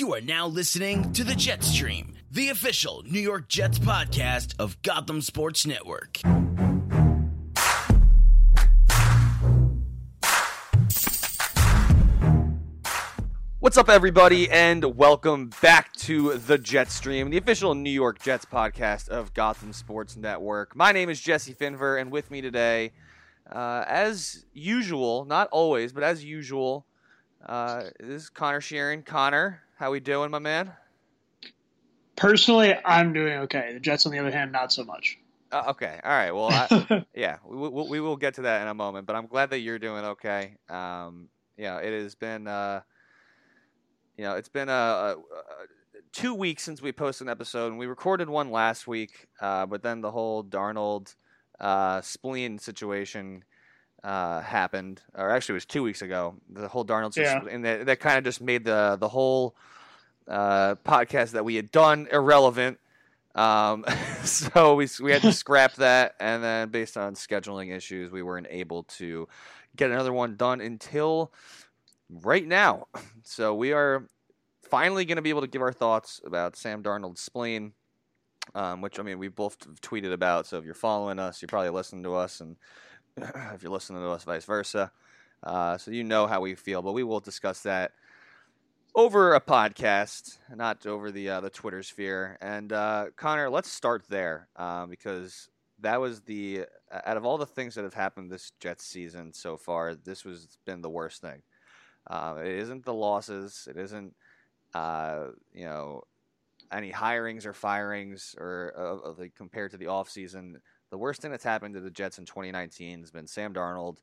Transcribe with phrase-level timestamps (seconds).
[0.00, 4.80] You are now listening to the Jet Stream, the official New York Jets podcast of
[4.80, 6.20] Gotham Sports Network.
[13.58, 18.46] What's up, everybody, and welcome back to the Jet Stream, the official New York Jets
[18.46, 20.74] podcast of Gotham Sports Network.
[20.74, 22.92] My name is Jesse Finver, and with me today,
[23.52, 26.86] uh, as usual, not always, but as usual,
[27.44, 29.04] uh, this is Conor Sheeran.
[29.04, 30.70] Conor, how we doing, my man?
[32.14, 33.72] Personally, I'm doing okay.
[33.72, 35.18] The Jets, on the other hand, not so much.
[35.50, 36.32] Uh, okay, all right.
[36.32, 39.26] Well, I, yeah, we, we, we will get to that in a moment, but I'm
[39.26, 40.56] glad that you're doing okay.
[40.68, 42.46] Um, know, it has been.
[42.46, 42.82] Uh,
[44.18, 45.16] you know, it's been a, a, a,
[46.12, 49.82] two weeks since we posted an episode, and we recorded one last week, uh, but
[49.82, 51.14] then the whole Darnold
[51.58, 53.44] uh, spleen situation
[54.04, 56.36] uh, happened, or actually, it was two weeks ago.
[56.48, 57.42] The whole Darnold, Yeah.
[57.50, 59.54] and that, that kind of just made the the whole
[60.28, 62.78] uh, podcast that we had done irrelevant.
[63.34, 63.84] Um,
[64.24, 68.46] so we we had to scrap that, and then based on scheduling issues, we weren't
[68.50, 69.28] able to
[69.76, 71.32] get another one done until
[72.08, 72.86] right now.
[73.22, 74.08] So we are
[74.68, 77.74] finally going to be able to give our thoughts about Sam Darnold's spleen,
[78.54, 80.46] um, which I mean we both tweeted about.
[80.46, 82.56] So if you're following us, you're probably listening to us, and
[83.54, 84.90] if you're listening to us, vice versa.
[85.42, 87.92] Uh, so you know how we feel, but we will discuss that
[88.94, 92.36] over a podcast, not over the uh, the Twitter sphere.
[92.40, 95.48] And uh, Conor, let's start there um, because
[95.80, 99.56] that was the out of all the things that have happened this Jets season so
[99.56, 101.42] far, this was been the worst thing.
[102.08, 103.68] Uh, it isn't the losses.
[103.70, 104.14] It isn't
[104.74, 106.02] uh, you know
[106.72, 108.74] any hirings or firings or
[109.18, 110.56] uh, compared to the offseason.
[110.90, 113.98] The worst thing that's happened to the Jets in 2019 has been Sam Darnold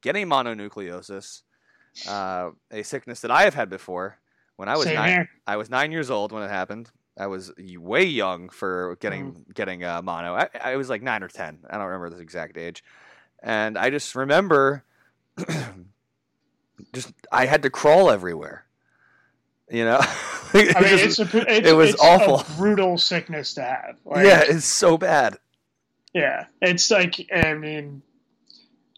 [0.00, 1.42] getting mononucleosis,
[2.08, 4.18] uh, a sickness that I have had before.
[4.56, 5.30] When I was Same nine, here.
[5.46, 6.90] I was nine years old when it happened.
[7.18, 9.54] I was way young for getting Mm.
[9.54, 10.34] getting uh, mono.
[10.34, 11.58] I, I was like nine or ten.
[11.68, 12.84] I don't remember the exact age,
[13.42, 14.84] and I just remember
[16.92, 18.64] just I had to crawl everywhere.
[19.70, 20.00] You know,
[20.54, 22.44] It I mean, just- it's a, it's, it was awful.
[22.56, 23.98] brutal sickness to have.
[24.04, 25.38] Like, yeah, it's so bad.
[26.12, 26.46] Yeah.
[26.60, 28.02] It's like, I mean,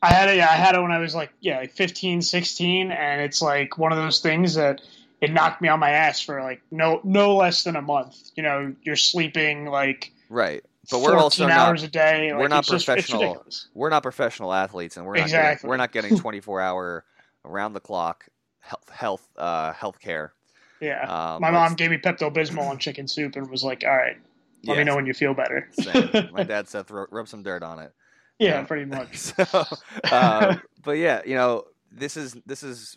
[0.03, 0.37] I had it.
[0.37, 3.79] Yeah, I had it when I was like, yeah, like 15, 16, and it's like
[3.79, 4.81] one of those things that
[5.21, 8.17] it knocked me on my ass for like no no less than a month.
[8.35, 12.33] You know, you're sleeping like Right, but we're also not hours a day.
[12.35, 13.45] we're not it's just- professional.
[13.75, 15.55] we're not professional athletes, and we're not Exactly.
[15.59, 17.05] getting, we're not getting 24 hour
[17.45, 18.27] around the clock
[18.59, 20.33] health health uh, health care.
[20.81, 21.03] Yeah.
[21.35, 24.17] Um, my mom gave me Pepto Bismol and chicken soup and was like, "All right,
[24.65, 26.29] let yeah, me know when you feel better." same.
[26.33, 27.93] My dad said throw, rub some dirt on it.
[28.39, 28.63] yeah, Yeah.
[28.65, 29.17] pretty much.
[29.17, 29.65] So,
[30.11, 32.97] uh, but yeah, you know, this is this is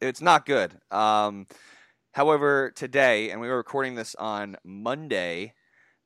[0.00, 0.78] it's not good.
[0.90, 1.46] Um,
[2.12, 5.54] however, today, and we were recording this on Monday.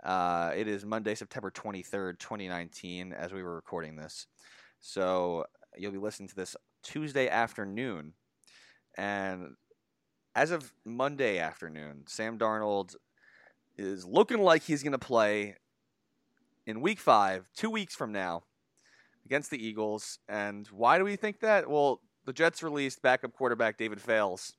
[0.02, 4.26] Uh, it is Monday, September twenty third, twenty nineteen, as we were recording this.
[4.80, 5.44] So
[5.76, 8.12] you'll be listening to this Tuesday afternoon,
[8.98, 9.54] and
[10.34, 12.96] as of Monday afternoon, Sam Darnold
[13.76, 15.56] is looking like he's going to play
[16.66, 18.44] in Week Five, two weeks from now
[19.26, 20.18] against the Eagles.
[20.28, 21.68] And why do we think that?
[21.68, 24.52] Well, the Jets released backup quarterback David Fales.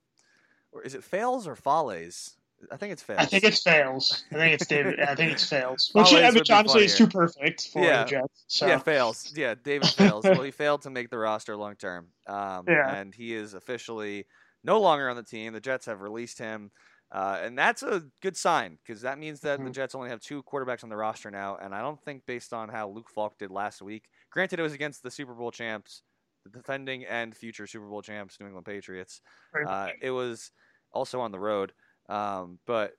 [0.71, 2.35] Or is it Fales or Fales?
[2.71, 3.19] I think it's Fales.
[3.19, 4.23] I think it's fails.
[4.31, 4.99] I think it's David.
[4.99, 5.91] I think it's fails.
[5.93, 8.03] Which, would which honestly is too perfect for Yeah.
[8.03, 8.43] the Jets.
[8.47, 9.33] So Yeah, fails.
[9.35, 10.23] Yeah, David fails.
[10.23, 12.07] well, he failed to make the roster long term.
[12.27, 12.95] Um, Yeah.
[12.95, 14.25] And he is officially
[14.63, 15.53] no longer on the team.
[15.53, 16.71] The Jets have released him.
[17.15, 19.73] Uh, and that's a good sign because that means that the Mhm.
[19.73, 21.55] Jets only have two quarterbacks on the roster now.
[21.55, 24.73] And I don't think, based on how Luke Falk did last week, granted, it was
[24.73, 26.03] against the Super Bowl champs,
[26.43, 29.21] the defending and future Super Bowl champs, New England Patriots.
[29.65, 30.51] Uh, it was
[30.91, 31.73] also on the road,
[32.09, 32.97] um, but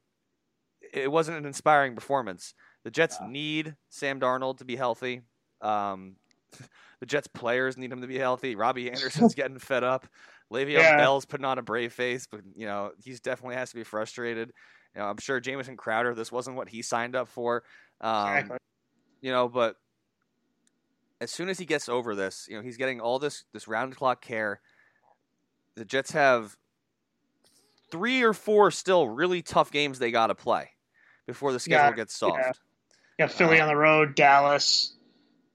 [0.93, 2.55] it wasn't an inspiring performance.
[2.85, 3.27] The Jets Yeah.
[3.29, 5.23] need Sam Darnold to be healthy.
[5.61, 6.17] Um,
[7.01, 8.55] the Jets players need him to be healthy.
[8.57, 10.07] Robbie Anderson's getting fed up.
[10.53, 10.97] Le'Veon Yeah.
[10.97, 14.53] Bell's putting on a brave face, but you know he's definitely has to be frustrated.
[14.95, 16.15] You know, I'm sure Jamison Crowder.
[16.15, 17.65] This wasn't what he signed up for.
[18.01, 18.59] Um, exactly.
[19.21, 19.77] you know, but
[21.21, 23.93] as soon as he gets over this, you know, he's getting all this this round
[23.93, 24.61] the clock care.
[25.75, 26.57] The Jets have
[27.91, 30.71] three or four still really tough games they got to play
[31.27, 32.61] before the schedule Yeah, gets soft.
[33.19, 33.27] yeah.
[33.27, 34.96] Philly uh, on the road, Dallas,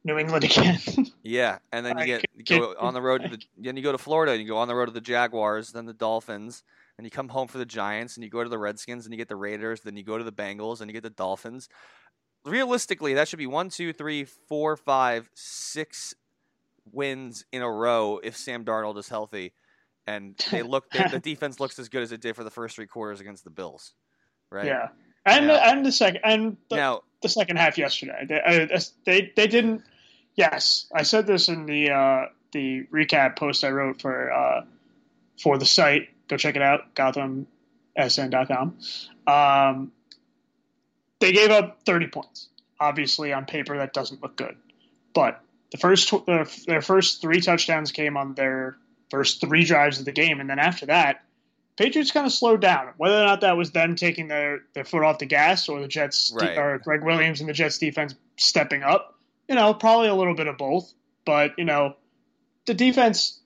[0.03, 0.79] New England again.
[1.23, 3.91] Yeah, and then you get you go on the road to the then you go
[3.91, 6.63] to Florida and you go on the road to the Jaguars, then the Dolphins,
[6.97, 9.17] and you come home for the Giants and you go to the Redskins and you
[9.17, 11.69] get the Raiders, then you go to the Bengals and you get the Dolphins.
[12.43, 16.15] Realistically, that should be one, two, three, four, five, six
[16.91, 19.53] wins in a row if Sam Darnold is healthy.
[20.07, 22.75] and they look they, the defense looks as good as it did for the first
[22.75, 23.93] three quarters against the Bills,
[24.49, 24.65] right?
[24.65, 24.87] Yeah,
[25.27, 25.71] and Yeah.
[25.71, 29.83] and the second and the, Now, the second half yesterday, they, uh, they they didn't.
[30.35, 34.61] Yes, I said this in the uh, the recap post I wrote for uh,
[35.41, 36.09] for the site.
[36.27, 38.77] Go check it out, GothamSN.com.
[39.27, 39.91] Um,
[41.19, 42.47] they gave up 30 points.
[42.79, 44.55] Obviously, on paper, that doesn't look good.
[45.13, 45.41] But
[45.71, 48.77] the first tw- their, their first three touchdowns came on their
[49.09, 51.23] first three drives of the game, and then after that,
[51.77, 52.89] Patriots kind of slowed down.
[52.97, 55.87] Whether or not that was them taking their, their foot off the gas or the
[55.87, 56.57] Jets Right.
[56.57, 59.15] or Gregg Williams and the Jets defense stepping up,
[59.47, 60.91] you know, probably a little bit of both.
[61.25, 61.95] But you know,
[62.65, 63.39] the defense,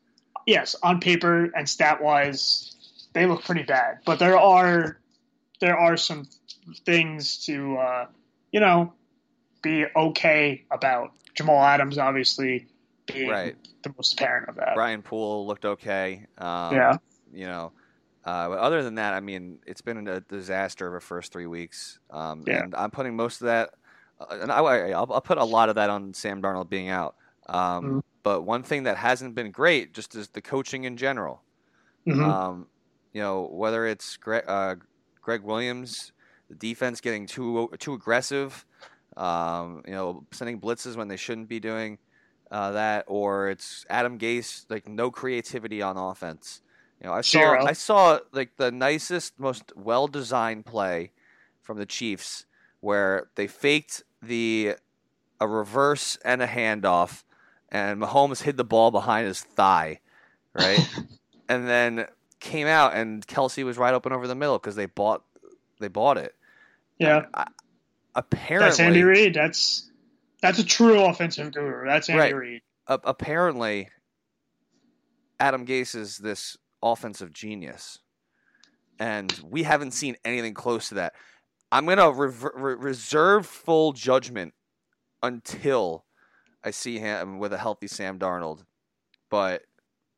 [0.46, 2.76] yes, on paper and stat wise,
[3.14, 4.00] they look pretty bad.
[4.06, 5.00] But there are
[5.62, 6.28] there are some
[6.86, 8.08] things to uh,
[8.52, 8.94] you know
[9.62, 11.12] be okay about.
[11.36, 12.66] Jamal Adams obviously
[13.08, 13.58] being Right.
[13.84, 14.74] the most apparent of that.
[14.74, 16.26] Brian Poole looked okay.
[16.38, 16.98] Um, Yeah.
[17.34, 17.74] You know,
[18.24, 21.46] uh, but other than that, I mean, it's been a disaster of a first three
[21.48, 22.00] weeks.
[22.10, 22.64] Um, Yeah.
[22.64, 23.72] And I'm putting most of that,
[24.30, 27.16] and I, I, I'll, I'll put a lot of that on Sam Darnold being out.
[27.48, 28.04] Um, Mhm.
[28.24, 31.44] But one thing that hasn't been great just is the coaching in general.
[32.08, 32.24] Mhm.
[32.24, 32.68] Um,
[33.14, 34.76] you know, whether it's Gregg, uh,
[35.22, 36.12] Gregg Williams,
[36.50, 38.66] the defense getting too too aggressive,
[39.16, 42.00] um, you know, sending blitzes when they shouldn't be doing
[42.52, 46.62] uh, that, or it's Adam Gase like no creativity on offense.
[47.02, 47.66] You know, I saw Zero.
[47.66, 51.12] I saw like the nicest, most well designed play
[51.62, 52.46] from the Chiefs
[52.86, 54.76] where they faked the
[55.42, 57.24] a reverse and a handoff,
[57.70, 60.00] and Mahomes hid the ball behind his thigh,
[60.54, 60.80] right,
[61.50, 62.06] and then
[62.40, 65.24] came out and Kelce was right open over the middle because they bought
[65.80, 66.36] they bought it.
[67.00, 67.48] yeah, I,
[68.14, 69.34] apparently, that's Andy Reid.
[69.34, 69.90] That's
[70.44, 71.88] that's a true offensive guru.
[71.88, 72.36] That's Andy Right.
[72.36, 72.62] Reid.
[72.88, 73.90] a- apparently
[75.40, 77.98] Adam Gase is this offensive genius,
[79.00, 81.14] and we haven't seen anything close to that.
[81.72, 84.54] I'm gonna rever- re- reserve full judgment
[85.24, 86.06] until
[86.64, 88.64] I see him with a healthy Sam Darnold,
[89.30, 89.64] but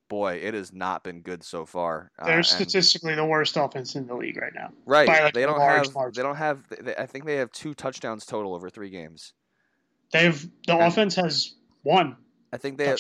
[0.09, 2.11] boy, it has not been good so far.
[2.17, 4.71] Uh, They're and- statistically the worst offense in the league right now.
[4.85, 5.07] right.
[5.07, 6.13] like, they don't large have.
[6.13, 6.63] They don't have.
[6.69, 9.33] They, I think they have two touchdowns total over three games.
[10.11, 12.17] They've the And- offense has one
[12.53, 12.85] I think they.
[12.87, 12.99] Have.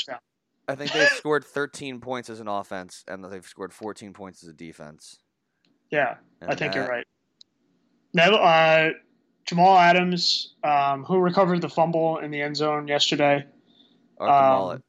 [0.67, 4.49] I think they've scored 13 points as an offense, and they've scored 14 points as
[4.49, 5.17] a defense.
[5.89, 7.07] Yeah, And I think you're right.
[8.13, 8.89] Now, uh,
[9.45, 13.45] Jamal Adams, um, who recovered the fumble in the end zone yesterday.
[14.19, 14.81] Arthur Um, Maulet.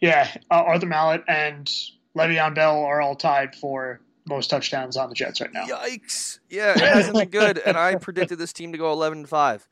[0.00, 1.70] Yeah, uh, Arthur Maulet and
[2.16, 5.66] Le'Veon Bell are all tied for most touchdowns on the Jets right now.
[5.66, 6.38] Yikes!
[6.48, 9.68] Yeah, it hasn't been good, and I predicted this team to go 11 and five.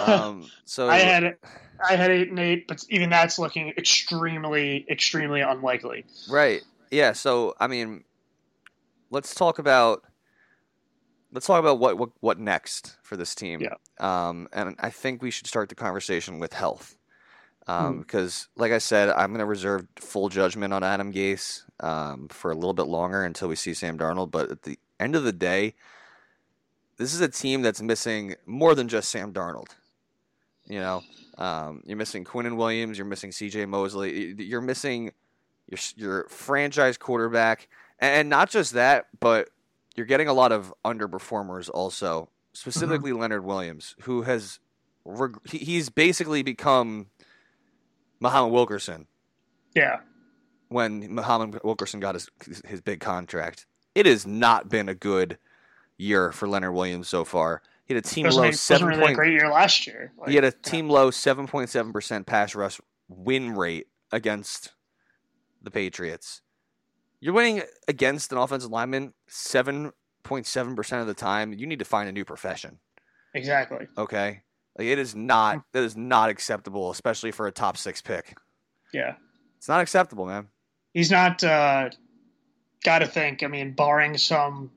[0.00, 1.36] Um, so I had.
[1.86, 6.04] I had eight and eight, but even that's looking extremely, extremely unlikely.
[6.30, 6.62] right,
[6.92, 7.12] yeah.
[7.12, 8.04] So I mean,
[9.10, 10.04] let's talk about
[11.34, 13.60] let's talk about what what, what next for this team.
[13.60, 13.74] Yeah.
[14.00, 16.96] Um, and I think we should start the conversation with health.
[17.66, 18.00] Um, Hmm.
[18.00, 22.50] because like I said, I'm going to reserve full judgment on Adam Gase um, for
[22.50, 24.30] a little bit longer until we see Sam Darnold.
[24.30, 25.74] But at the end of the day,
[26.98, 29.68] this is a team that's missing more than just Sam Darnold.
[30.66, 31.02] You know,
[31.38, 33.66] um, you're missing Quinnen Williams, you're missing C.J.
[33.66, 35.12] Mosley, you're missing
[35.68, 39.48] your your franchise quarterback, and not just that, but
[39.94, 42.30] you're getting a lot of underperformers also, mm-hmm.
[42.52, 44.58] specifically Leonard Williams, who has
[45.04, 47.06] reg- he's basically become
[48.20, 49.06] Muhammad Wilkerson
[49.74, 50.00] Yeah,
[50.68, 52.28] when Muhammad Wilkerson got his
[52.64, 53.66] his big contract.
[53.94, 55.38] It has not been a good
[55.96, 57.62] year for Leonard Williams so far.
[57.86, 59.16] He had a team low seven really a point.
[59.16, 60.12] great year last year.
[60.18, 60.70] Like, He had a yeah.
[60.70, 64.72] team low seven point seven percent pass rush win rate against
[65.62, 66.40] the Patriots.
[67.24, 69.92] You're winning against an offensive lineman seven
[70.24, 71.54] point seven percent of the time.
[71.54, 72.80] You need to find a new profession.
[73.32, 73.86] Exactly.
[73.96, 74.42] Okay,
[74.78, 78.36] like it is not that is not acceptable, especially for a top six pick.
[78.92, 79.14] Yeah.
[79.56, 80.48] It's not acceptable, man.
[80.92, 81.88] he's not uh,
[82.84, 83.42] got to think.
[83.42, 84.70] I mean, barring some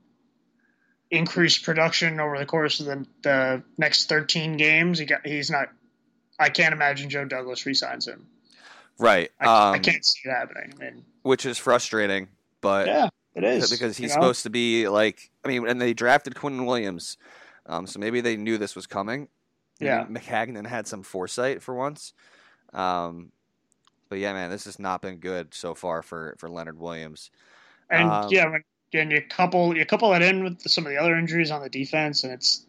[1.12, 5.68] increased production over the course of the, the next 13 games, he got, he's not.
[6.40, 8.26] I can't imagine Joe Douglas resigns him.
[8.98, 9.32] Right.
[9.38, 10.74] I, um, I can't see it happening.
[10.80, 12.30] I mean, which is frustrating,
[12.68, 14.22] but yeah, it is because you he's know?
[14.22, 17.18] supposed to be like I mean, and they drafted Quinnen Williams,
[17.66, 19.30] um, so maybe they knew this was coming.
[19.80, 20.06] Yeah.
[20.06, 22.14] Maccagnan had some foresight for once.
[22.74, 23.32] Um,
[24.10, 27.32] but yeah, man, this has not been good so far for for Leonard Williams.
[27.90, 28.54] And um, yeah,
[28.94, 31.70] and you couple you couple that in with some of the other injuries on the
[31.70, 32.66] defense, and it's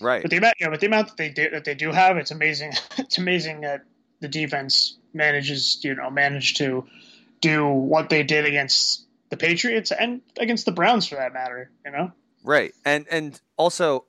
[0.00, 0.22] Right.
[0.22, 2.30] But the amount, yeah, but the amount that they do that they do have, it's
[2.30, 2.72] amazing.
[2.98, 3.82] it's amazing that
[4.20, 6.86] the defense manages, you know, manage to
[7.40, 11.70] do what they did against the Patriots and against the Browns for that matter.
[11.84, 12.12] You know,
[12.44, 12.72] right?
[12.84, 14.06] And and also,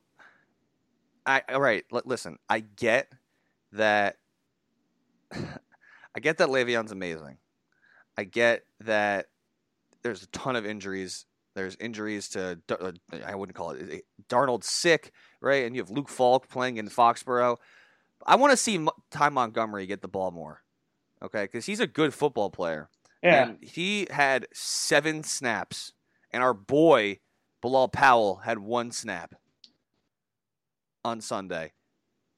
[1.26, 1.84] I all right.
[1.92, 3.12] L- listen, I get
[3.74, 4.18] that.
[6.14, 7.38] I get that Le'Veon's amazing.
[8.18, 9.28] I get that
[10.04, 11.26] there's a ton of injuries.
[11.54, 12.92] There's injuries to uh,
[13.26, 15.12] I wouldn't call it Darnold's sick,
[15.42, 15.66] right?
[15.66, 17.58] And you have Luke Falk playing in Foxborough.
[18.26, 20.62] I want to see Ty Montgomery get the ball more,
[21.24, 21.44] okay?
[21.44, 22.90] Because he's a good football player.
[23.24, 23.50] Yeah.
[23.50, 25.94] And he had seven snaps,
[26.32, 27.20] and our boy
[27.62, 29.36] Bilal Powell had one snap
[31.06, 31.74] on Sunday.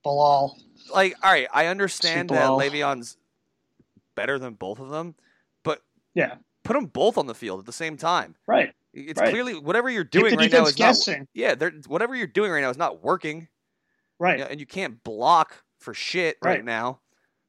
[0.04, 0.58] Bilal.
[0.94, 3.18] Like, all right, I understand that Le'Veon's
[4.16, 5.16] better than both of them,
[5.64, 5.82] but
[6.14, 8.36] yeah, put them both on the field at the same time.
[8.46, 8.74] Right.
[8.94, 9.30] It's right.
[9.30, 11.20] clearly whatever you're doing right now is guessing.
[11.20, 11.28] not.
[11.34, 13.48] Yeah, whatever you're doing right now is not working.
[14.20, 14.38] Right.
[14.38, 17.00] You know, and you can't block for shit right, right now.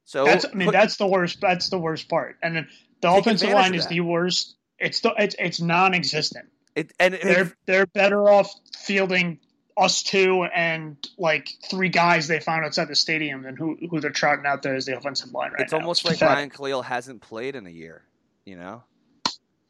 [0.05, 1.39] So that's, I mean, put, that's the worst.
[1.41, 2.37] That's the worst part.
[2.41, 2.67] And then
[3.01, 4.55] the offensive line is the worst.
[4.79, 6.47] It's the, it's it's non-existent.
[6.75, 9.39] It, and they're it, they're better off fielding
[9.77, 14.09] us two and like three guys they found outside the stadium than who who they're
[14.09, 15.79] trotting out there as the offensive line right it's now.
[15.79, 18.03] almost like Ryan Kalil hasn't played in a year,
[18.45, 18.83] you know.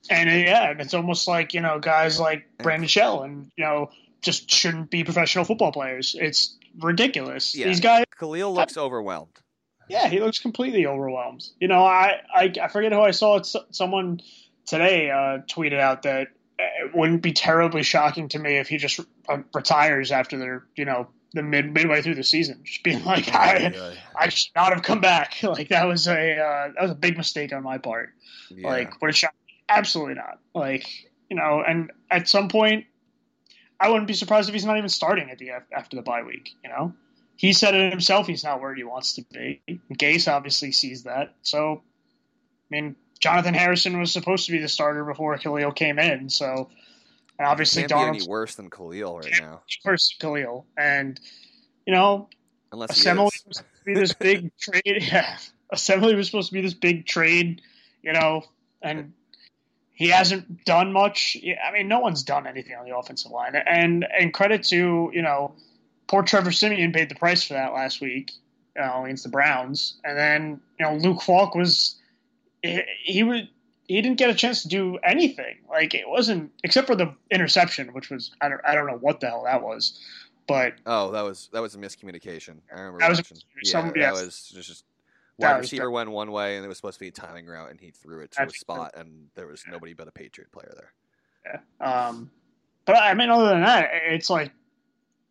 [0.10, 3.64] And uh, yeah, and it's almost like you know guys like Brandon Shell and you
[3.64, 3.90] know
[4.22, 6.16] just shouldn't be professional football players.
[6.20, 7.56] It's ridiculous.
[7.56, 7.68] Yeah.
[7.68, 8.06] These guys.
[8.18, 9.40] Kalil looks I, overwhelmed.
[9.88, 11.46] Yeah, he looks completely overwhelmed.
[11.60, 13.38] You know, I I, I forget who I saw.
[13.38, 14.22] It, someone
[14.66, 19.00] today uh, tweeted out that it wouldn't be terribly shocking to me if he just
[19.30, 23.28] uh, retires after the you know the mid midway through the season, just being like,
[23.34, 25.36] I I should not have come back.
[25.44, 28.10] Like that was a uh, that was a big mistake on my part.
[28.50, 28.68] Yeah.
[28.68, 29.34] Like, would it shock?
[29.70, 30.40] Absolutely not.
[30.54, 30.88] Like
[31.30, 32.86] you know, and at some point,
[33.80, 36.52] I wouldn't be surprised if he's not even starting at the after the bye week.
[36.64, 36.94] You know,
[37.36, 38.28] he said it himself.
[38.28, 39.62] He's not where he wants to be.
[39.94, 41.34] Gase obviously sees that.
[41.42, 46.30] So, I mean, Jonathan Harrison was supposed to be the starter before Kalil came in.
[46.30, 46.70] So,
[47.38, 49.62] and obviously, can't Donald's be any worse than Kalil right now.
[49.84, 51.20] Worse than Kalil, and
[51.86, 52.30] you know,
[52.72, 54.82] unless Osemele was supposed to be this big trade.
[54.86, 55.38] Yeah,
[55.74, 57.62] Osemele was supposed to be this big trade.
[58.02, 58.44] You know,
[58.82, 59.14] and
[59.94, 61.36] he hasn't done much.
[61.38, 65.22] I mean, no one's done anything on the offensive line, and and credit to you
[65.22, 65.56] know,
[66.08, 68.32] poor Trevor Siemian paid the price for that last week
[68.76, 71.96] you know, against the Browns, and then you know Luke Falk was
[72.62, 73.48] he, he would
[73.88, 75.58] he didn't get a chance to do anything.
[75.70, 79.20] Like it wasn't except for the interception, which was I don't I don't know what
[79.20, 80.00] the hell that was,
[80.48, 82.58] but oh that was that was a miscommunication.
[82.72, 83.38] I remember that watching.
[83.62, 84.50] Was, some, yeah, yes.
[84.50, 84.86] that was just
[85.38, 87.80] wide receiver went one way and it was supposed to be a timing route and
[87.80, 89.02] he threw it to That's a spot true.
[89.02, 91.62] and there was nobody but a Patriot player there.
[91.82, 92.08] Yeah.
[92.08, 92.32] Um,
[92.86, 94.52] but I mean, other than that, it's like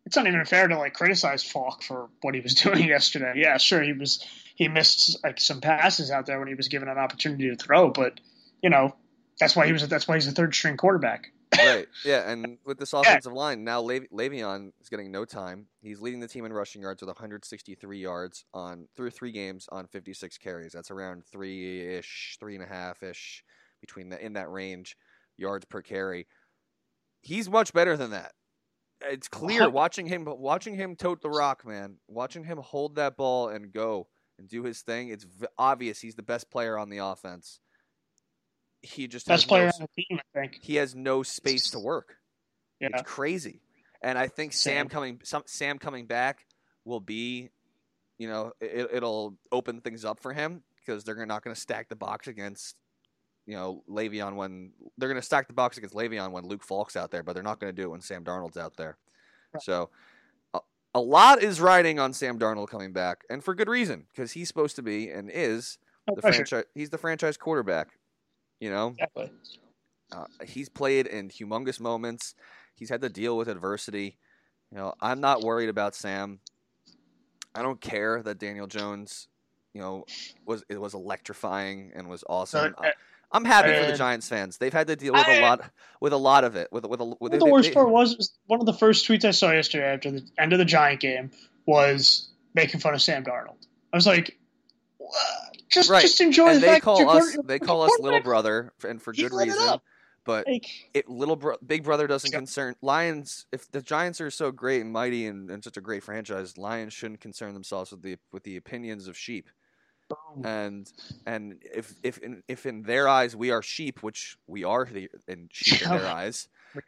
[0.05, 3.33] it's not even fair to like criticize Falk for what he was doing yesterday.
[3.35, 6.87] Yeah, sure, he was he missed like some passes out there when he was given
[6.87, 8.19] an opportunity to throw, but
[8.61, 8.95] you know
[9.39, 11.31] that's why he was that's why he's a third string quarterback.
[11.57, 11.87] right.
[12.03, 13.37] Yeah, and with this offensive yeah.
[13.37, 15.67] line now, Le- Le'Veon is getting no time.
[15.81, 19.87] He's leading the team in rushing yards with 163 yards on through three games on
[19.87, 20.73] 56 carries.
[20.73, 23.43] That's around three ish, three and a half ish
[23.79, 24.97] between the in that range
[25.37, 26.27] yards per carry.
[27.21, 28.33] He's much better than that.
[29.01, 31.97] It's clear watching him watching him tote the rock, man.
[32.07, 34.07] Watching him hold that ball and go
[34.39, 35.09] and do his thing.
[35.09, 35.25] It's
[35.57, 37.59] obvious he's the best player on the offense
[38.85, 40.19] he just best player no, on the team.
[40.19, 42.15] I think he has no space to work.
[42.79, 42.89] Yeah.
[42.93, 43.61] It's crazy,
[44.01, 46.45] and I think Sam, Sam coming some, Sam coming back
[46.83, 47.49] will be,
[48.17, 51.89] you know, it, it'll open things up for him because they're not going to stack
[51.89, 52.75] the box against,
[53.45, 56.95] you know, Le'Veon when they're going to stack the box against Le'Veon when Luke Falk's
[56.95, 58.97] out there, but they're not going to do it when Sam Darnold's out there.
[59.53, 59.63] Right.
[59.63, 59.89] So.
[60.53, 60.59] A,
[60.93, 64.47] a lot is riding on Sam Darnold coming back, and for good reason, because he's
[64.47, 66.45] supposed to be and is no the pressure.
[66.45, 66.63] franchise.
[66.73, 67.89] He's the franchise quarterback.
[68.61, 69.31] You know, exactly.
[70.13, 72.35] uh, he's played in humongous moments.
[72.73, 74.17] He's had to deal with adversity.
[74.71, 76.39] You know, I'm not worried about Sam.
[77.53, 79.27] I don't care that Daniel Jones,
[79.73, 80.05] you know,
[80.45, 82.75] was it was electrifying and was awesome.
[83.31, 84.57] I'm happy for the Giants fans.
[84.57, 86.69] They've had to deal with I, a lot with a lot of it.
[86.71, 89.25] With with, a, with the worst they, part was, was one of the first tweets
[89.25, 91.31] I saw yesterday after the end of the Giant game
[91.65, 93.65] was making fun of Sam Darnold.
[93.91, 94.37] I was like,
[95.69, 96.01] just right.
[96.01, 99.01] just enjoy and the they fact call that us they call us little brother and
[99.01, 99.79] for good reason.
[100.25, 103.45] But like, it little bro- big brother doesn't concern Lions.
[103.51, 106.93] If the Giants are so great and mighty and, and such a great franchise, Lions
[106.93, 109.49] shouldn't concern themselves with the with the opinions of sheep.
[110.43, 110.91] And
[111.25, 115.09] and if if in, if in their eyes we are sheep, which we are the,
[115.27, 116.47] in sheep in their eyes,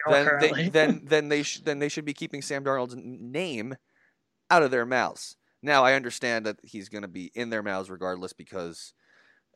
[0.09, 3.75] then they, then then they sh- then they should be keeping Sam Darnold's name
[4.49, 5.37] out of their mouths.
[5.63, 8.93] Now I understand that he's going to be in their mouths regardless because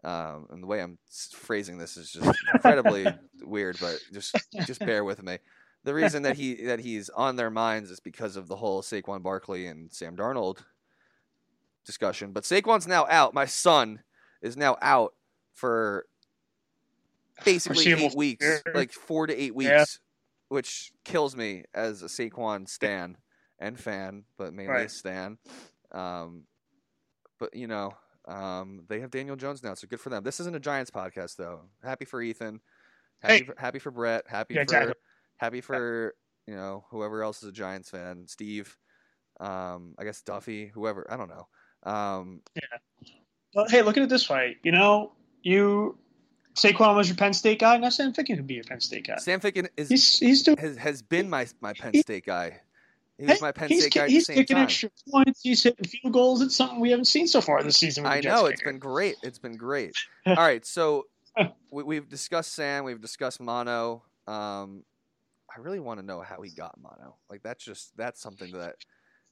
[0.04, 0.98] Um, and the way I'm
[1.32, 3.06] phrasing this is just incredibly
[3.42, 5.38] weird, but just just bear with me.
[5.84, 9.22] The reason that he that he's on their minds is because of the whole Saquon
[9.24, 10.64] Barkley and Sam Darnold
[11.86, 12.32] discussion.
[12.32, 13.34] But Saquon's now out.
[13.34, 14.02] My son
[14.42, 15.14] is now out
[15.54, 16.06] for
[17.44, 19.86] basically eight weeks, like four to eight weeks, Yeah.
[20.50, 23.18] which kills me as a Saquon stan
[23.60, 24.92] and fan, but mainly a Right.
[24.92, 25.38] stan.
[25.92, 26.46] Um,
[27.40, 27.96] but you know,
[28.26, 30.24] um, they have Daniel Jones now, so good for them.
[30.24, 31.70] This isn't a Giants podcast, though.
[31.84, 32.62] Happy for Ethan.
[33.22, 33.44] Happy, Hey.
[33.46, 34.28] for, happy for Brett.
[34.28, 34.94] Happy Yeah, for exactly.
[35.38, 36.16] happy for
[36.48, 38.28] you know whoever else is a Giants fan.
[38.28, 38.78] Steve.
[39.40, 40.68] Um, I guess Duffy.
[40.68, 41.06] Whoever.
[41.12, 41.48] I don't know.
[41.84, 42.42] Um,
[43.54, 44.58] Well, hey, look at it this way.
[44.64, 45.12] You know,
[45.44, 45.98] you
[46.56, 47.78] Saquon was your Penn State guy.
[47.78, 49.18] Now Sam Ficken could be your Penn State guy.
[49.18, 50.58] Sam Ficken is He's he's doing.
[50.58, 52.62] has has been my my Penn He- State guy.
[53.18, 54.64] He was Hey, my Penn he's, State guy he's kicking time.
[54.64, 55.42] extra points.
[55.44, 56.42] He's hitting field goals.
[56.42, 58.04] It's something we haven't seen so far this season.
[58.04, 58.72] With I know it's kicker.
[58.72, 59.16] been great.
[59.22, 59.94] It's been great.
[60.26, 61.06] All right, so
[61.72, 62.84] we, we've discussed Sam.
[62.84, 64.04] We've discussed Mono.
[64.28, 64.84] Um,
[65.56, 67.18] I really want to know how he got Mono.
[67.30, 68.76] Like that's just that's something that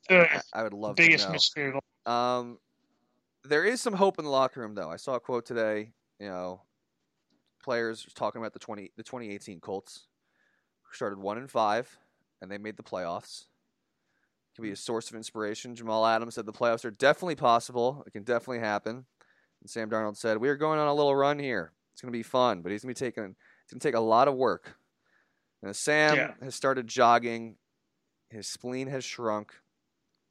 [0.08, 1.34] the I, I would love biggest to know.
[1.34, 1.70] mystery.
[1.70, 1.84] of all.
[2.10, 2.60] Um,
[3.44, 4.90] there is some hope in the locker room, though.
[4.90, 5.92] I saw a quote today.
[6.20, 6.62] You know,
[7.64, 10.08] players talking about the twenty the twenty eighteen Colts,
[10.84, 11.98] who started one and five,
[12.42, 13.46] and they made the playoffs.
[14.56, 15.76] Can be a source of inspiration.
[15.76, 18.04] Jamal Adams said the playoffs are definitely possible.
[18.08, 19.06] It can definitely happen.
[19.62, 21.72] And Sam Darnold said, "We are going on a little run here.
[21.94, 23.24] It's going to be fun, but he's going to be taking.
[23.64, 24.76] It's going to take a lot of work."
[25.62, 26.34] Now, Sam Yeah.
[26.42, 27.58] has started jogging.
[28.30, 29.54] His spleen has shrunk.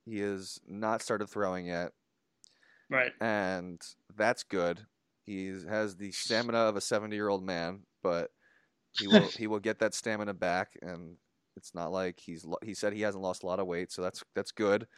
[0.08, 1.92] He has not started throwing yet
[2.90, 3.12] Right.
[3.20, 3.80] and
[4.14, 4.86] that's good.
[5.24, 8.30] He has the stamina of a seventy-year-old man, but
[8.98, 11.18] he will he will get that stamina back, and
[11.56, 14.24] it's not like he's he said he hasn't lost a lot of weight, so that's
[14.34, 14.88] that's good.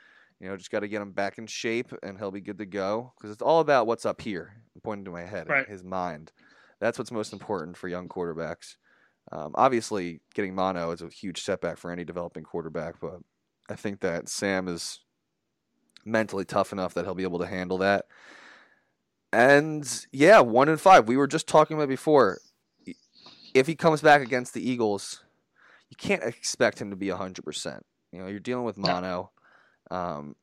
[0.40, 2.66] You know, just got to get him back in shape, and he'll be good to
[2.66, 3.12] go.
[3.18, 5.66] Because it's all about what's up here, I'm pointing to my head, Right.
[5.66, 6.32] his mind.
[6.80, 8.76] That's what's most important for young quarterbacks.
[9.32, 13.20] Um, obviously, getting mono is a huge setback for any developing quarterback, but
[13.70, 15.00] I think that Sam is
[16.04, 18.06] mentally tough enough that he'll be able to handle that.
[19.32, 21.06] And yeah, one in five.
[21.06, 22.38] We were just talking about before.
[23.54, 25.22] If he comes back against the Eagles,
[25.88, 27.84] you can't expect him to be hundred percent.
[28.12, 28.92] You know, you're dealing with No.
[28.92, 29.30] mono.
[29.90, 30.34] Um,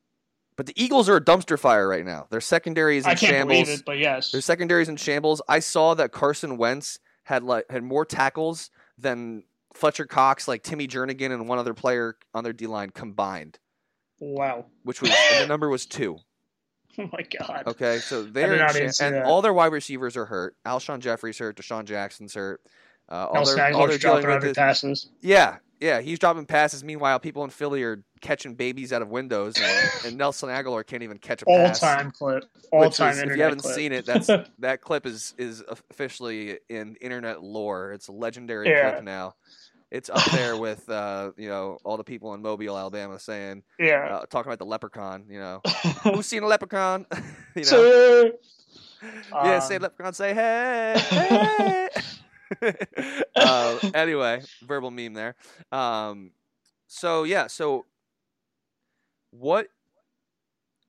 [0.56, 2.26] but the Eagles are a dumpster fire right now.
[2.30, 3.62] Their secondary is in I can't shambles.
[3.64, 4.32] believe it, but yes.
[4.32, 5.40] Their secondary is in shambles.
[5.48, 9.44] I saw that Carson Wentz had like had more tackles than
[9.78, 13.58] Fletcher Cox, like Timmy Jernigan, and one other player on their D line combined,
[14.20, 14.66] Wow.
[14.82, 16.18] which was the number was two.
[17.00, 17.62] Oh my god.
[17.68, 19.24] Okay, so they're and that.
[19.24, 20.56] all their wide receivers are hurt.
[20.66, 21.54] Alshon Jeffery's hurt.
[21.56, 22.60] DeSean Jackson's hurt.
[23.08, 25.08] Uh, all Nelson they're, all Agholor's they're dealing dropping with is passes.
[25.22, 26.00] yeah, yeah.
[26.00, 26.82] He's dropping passes.
[26.82, 31.04] Meanwhile, people in Philly are catching babies out of windows, and, and Nelson Agholor can't
[31.04, 31.80] even catch a All pass.
[31.80, 32.44] All time clip.
[32.72, 33.12] all time.
[33.12, 33.74] is, if you haven't clip.
[33.76, 34.26] seen it, that's
[34.58, 37.92] that clip is is officially in internet lore.
[37.92, 38.90] It's a legendary Yeah.
[38.90, 39.36] clip now.
[39.90, 44.18] It's up there with uh, you know all the people in Mobile, Alabama, saying yeah.
[44.20, 45.24] uh, talking about the leprechaun.
[45.30, 45.60] You know,
[46.02, 47.06] who's seen a leprechaun?
[47.56, 48.32] you know,
[49.32, 51.88] yeah, say um, leprechaun, say hey, hey.
[53.36, 55.36] uh, anyway, verbal meme there.
[55.72, 56.32] Um,
[56.86, 57.86] so yeah, so
[59.30, 59.68] what,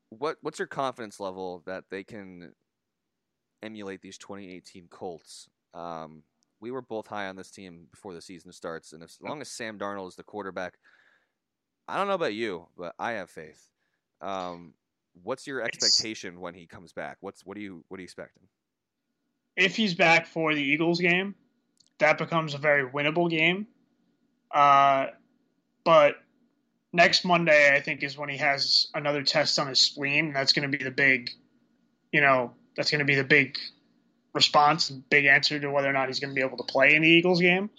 [0.10, 2.54] what, what's your confidence level that they can
[3.62, 5.50] emulate these 2018 Colts?
[5.74, 6.24] Um,
[6.62, 9.42] we were both high on this team before the season starts, and if, as long
[9.42, 10.74] as Sam Darnold is the quarterback,
[11.88, 13.68] I don't know about you, but I have faith.
[14.22, 14.74] Um,
[15.24, 17.18] what's your It's- expectation when he comes back?
[17.22, 18.44] What's what do you what are you expecting?
[19.56, 21.36] if he's back for the Eagles game,
[21.98, 23.68] that becomes a very winnable game.
[24.52, 25.08] Uh,
[25.84, 26.16] but
[26.94, 30.28] next Monday, I think, is when he has another test on his spleen.
[30.28, 31.32] and That's going to be the big,
[32.14, 33.58] you know, that's going to be the big
[34.34, 37.02] response, big answer to whether or not he's going to be able to play in
[37.02, 37.70] the Eagles game.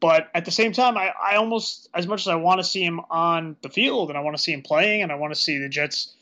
[0.00, 2.84] But at the same time, I, I almost, as much as I want to see
[2.84, 5.40] him on the field and I want to see him playing and I want to
[5.40, 6.12] see the Jets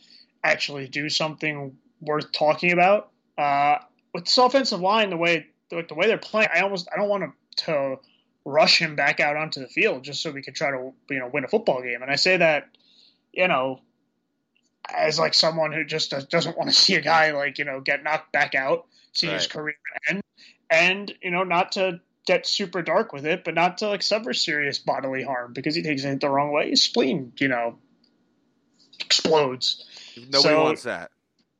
[0.44, 3.78] actually do something worth talking about, uh,
[4.12, 7.08] with this offensive line, the way the, the way they're playing, I almost I don't
[7.08, 7.96] want to, to
[8.44, 11.30] rush him back out onto the field just so we can try to you know
[11.32, 12.02] win a football game.
[12.02, 12.68] And I say that
[13.32, 13.80] you know
[14.94, 17.80] as like someone who just does, doesn't want to see a guy like you know
[17.80, 19.74] get knocked back out, see his career
[20.08, 20.22] end,
[20.70, 24.32] and you know not to get super dark with it, but not to like suffer
[24.32, 26.70] serious bodily harm because he takes it the wrong way.
[26.70, 27.78] His spleen, you know,
[29.00, 29.84] explodes.
[30.16, 31.10] Nobody So- wants that.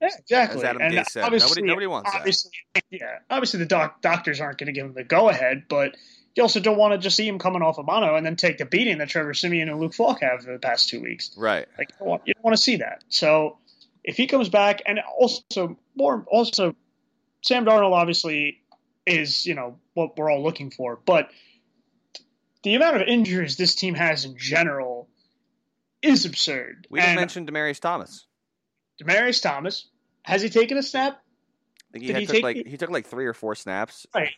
[0.00, 0.60] Yeah, exactly.
[0.60, 2.18] As Adam and said, obviously, nobody- nobody wants that.
[2.20, 2.52] obviously,
[2.88, 5.94] Yeah, obviously the doc, doctors aren't going to give him the go ahead, but
[6.34, 8.56] you also don't want to just see him coming off a mono and then take
[8.56, 11.36] the beating that Trevor Siemian and Luke Falk have for the past two weeks.
[11.36, 11.66] Right.
[11.76, 13.04] Like you don't, want, you don't want to see that.
[13.10, 13.58] So
[14.02, 16.74] if he comes back, and also more, also
[17.42, 18.60] Sam Darnold obviously
[19.06, 21.30] is you know what we're all looking for, but
[22.62, 25.08] the amount of injuries this team has in general
[26.02, 26.86] is absurd.
[26.90, 28.26] We didn't mention Demaryius Thomas.
[29.02, 29.86] Demaryius Thomas
[30.22, 31.22] has he taken a snap?
[31.88, 34.06] I think he, he took take like he took like three or four snaps.
[34.14, 34.30] Right,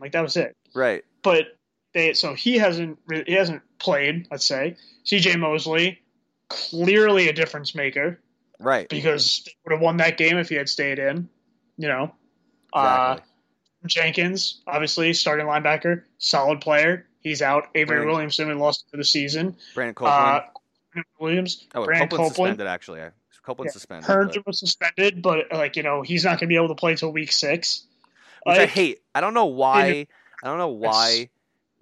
[0.00, 0.56] like that was it.
[0.74, 1.04] Right.
[1.22, 1.46] But
[1.94, 4.26] they so he hasn't he hasn't played.
[4.30, 5.36] Let's say C.J.
[5.36, 6.00] Mosley,
[6.48, 8.20] clearly a difference maker
[8.58, 8.88] Right.
[8.88, 11.28] because they would have won that game if he had stayed in.
[11.78, 12.14] You know,
[12.72, 13.18] uh,
[13.86, 17.06] Jenkins, obviously starting linebacker, solid player.
[17.20, 17.68] He's out.
[17.74, 18.04] Avery.
[18.06, 19.56] Williamson we lost for the season.
[19.74, 20.42] Brandon Copeland.
[20.96, 22.50] Uh, Williams, oh, Brandon Copeland's Copeland.
[22.52, 22.98] suspended actually.
[23.00, 23.10] Yeah.
[23.44, 23.72] Copeland's Yeah.
[23.72, 24.04] suspended.
[24.06, 26.74] Herndon but- was suspended, but like you know, he's not going to be able to
[26.74, 27.84] play till week six.
[28.44, 29.02] which I hate.
[29.14, 30.06] I don't know why.
[30.42, 31.28] I don't know why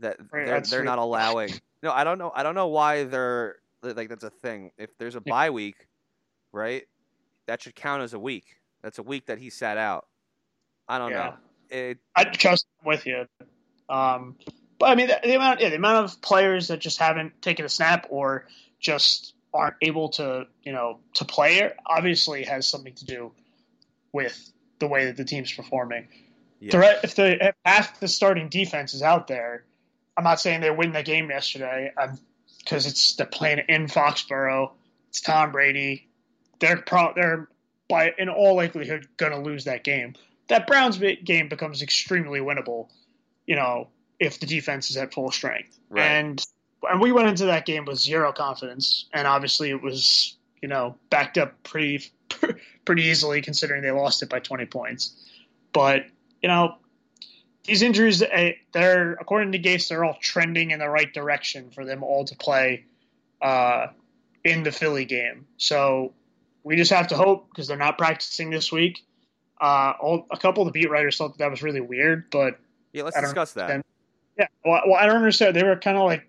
[0.00, 1.50] that they're, they're not allowing.
[1.82, 2.30] No, I don't know.
[2.34, 4.70] I don't know why they're like that's a thing.
[4.76, 5.86] If there's a bye week,
[6.52, 6.86] right,
[7.46, 8.44] that should count as a week.
[8.82, 10.06] That's a week that he sat out.
[10.90, 11.16] I don't Yeah.
[11.16, 11.34] know.
[11.70, 13.26] It, I trust with you.
[13.88, 14.36] Um,
[14.78, 17.64] but I mean, the, the amount, yeah, the amount of players that just haven't taken
[17.64, 18.46] a snap or
[18.80, 23.32] just aren't able to, you know, to play obviously has something to do
[24.12, 26.08] with the way that the team's performing.
[26.58, 26.98] Yeah.
[27.02, 29.64] If the if half the starting defense is out there,
[30.16, 31.92] I'm not saying they win the game yesterday,
[32.58, 34.72] because it's they're playing in Foxborough.
[35.08, 36.08] It's Tom Brady.
[36.58, 37.48] They're pro, they're
[37.88, 40.14] by in all likelihood going to lose that game.
[40.50, 42.88] That Browns game becomes extremely winnable,
[43.46, 45.78] you know, if the defense is at full strength.
[45.88, 46.02] Right.
[46.02, 46.46] And
[46.82, 50.96] and we went into that game with zero confidence, and obviously it was you know
[51.08, 52.04] backed up pretty
[52.84, 55.14] pretty easily considering they lost it by 20 points.
[55.72, 56.06] But
[56.42, 56.74] you know
[57.64, 61.84] these injuries, eh, they're according to Gase, they're all trending in the right direction for
[61.84, 62.86] them all to play
[63.40, 63.86] uh,
[64.42, 65.46] in the Philly game.
[65.58, 66.12] So
[66.64, 69.04] we just have to hope because they're not practicing this week.
[69.60, 72.58] Uh, all, a couple of the beat writers thought that, that was really weird, but
[72.92, 73.84] yeah, let's discuss that.
[74.38, 75.54] yeah, well, well, I don't understand.
[75.54, 76.26] They were kind of like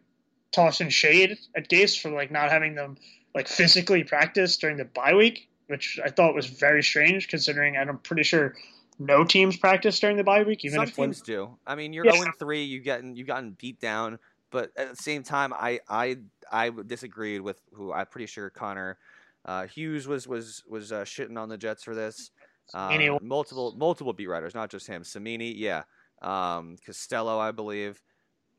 [0.52, 2.98] tossing shade at Gase for like not having them
[3.34, 7.98] like physically practice during the bye week, which I thought was very strange considering I'm
[8.00, 8.56] pretty sure
[9.00, 11.58] no teams practice during the bye week, even Some if teams do.
[11.66, 12.12] I mean, you're Yeah.
[12.12, 12.64] 0 3.
[12.64, 14.20] You've gotten you've gotten beat down,
[14.52, 16.18] but at the same time, I I
[16.52, 18.98] I disagreed with who I'm pretty sure Connor
[19.46, 22.32] uh, Hughes was was was uh, shitting on the Jets for this.
[22.70, 23.18] Cimini.
[23.22, 25.04] multiple multiple beat writers, not just him.
[25.04, 25.84] Cimini, yeah,
[26.22, 28.02] um, Costello, I believe.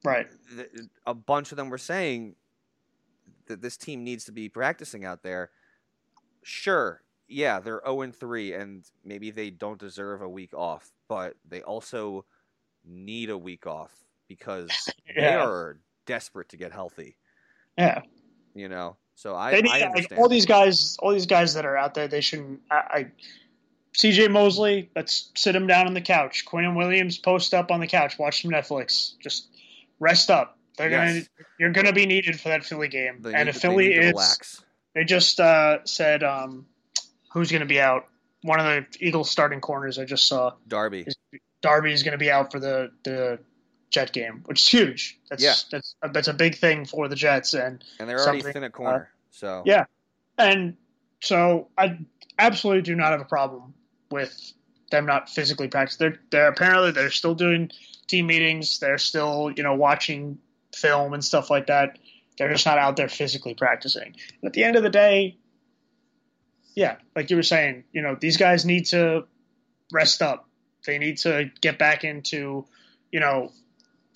[0.04, 0.26] right.
[1.06, 2.34] a bunch of them were saying
[3.46, 5.50] that this team needs to be practicing out there.
[6.42, 11.34] Sure, yeah, they're 0 and 3 and maybe they don't deserve a week off, but
[11.48, 12.24] they also
[12.84, 13.92] need a week off
[14.28, 14.70] because
[15.16, 17.16] they are desperate to get healthy,
[17.78, 18.02] Yeah,
[18.54, 18.96] you know.
[19.14, 20.96] So I, need I like, all these guys.
[21.00, 22.60] All these guys that are out there, they shouldn't.
[22.70, 23.06] I, I
[23.94, 24.28] C.J.
[24.28, 26.44] Mosley, let's sit him down on the couch.
[26.46, 29.18] Quinn Williams, post up on the couch, watch some Netflix.
[29.18, 29.48] Just
[30.00, 30.56] rest up.
[30.78, 31.12] They're Yes.
[31.14, 33.18] gonna, you're gonna be needed for that Philly game.
[33.20, 34.64] They and if Philly is, relax.
[34.94, 36.66] they just uh, said um,
[37.32, 38.08] who's gonna be out.
[38.40, 41.06] One of the Eagles starting corners I just saw, Darby.
[41.60, 43.38] Darby is gonna be out for the the
[43.90, 45.18] Jet game, which is huge.
[45.28, 45.54] That's Yeah.
[45.70, 47.84] that's that's a big thing for the Jets and.
[48.00, 49.10] And they're already thin at corner.
[49.30, 49.84] so yeah.
[50.38, 50.76] And
[51.20, 51.98] so I
[52.38, 53.74] absolutely do not have a problem
[54.12, 54.52] with
[54.90, 55.98] them not physically practicing.
[56.10, 57.70] They're they're apparently they're still doing
[58.06, 58.78] team meetings.
[58.78, 60.38] They're still you know watching
[60.76, 61.98] film and stuff like that.
[62.38, 64.14] They're just not out there physically practicing.
[64.40, 65.36] And at the end of the day,
[66.74, 69.24] yeah, like you were saying, you know these guys need to
[69.92, 70.48] rest up.
[70.86, 72.64] They need to get back into
[73.10, 73.52] you know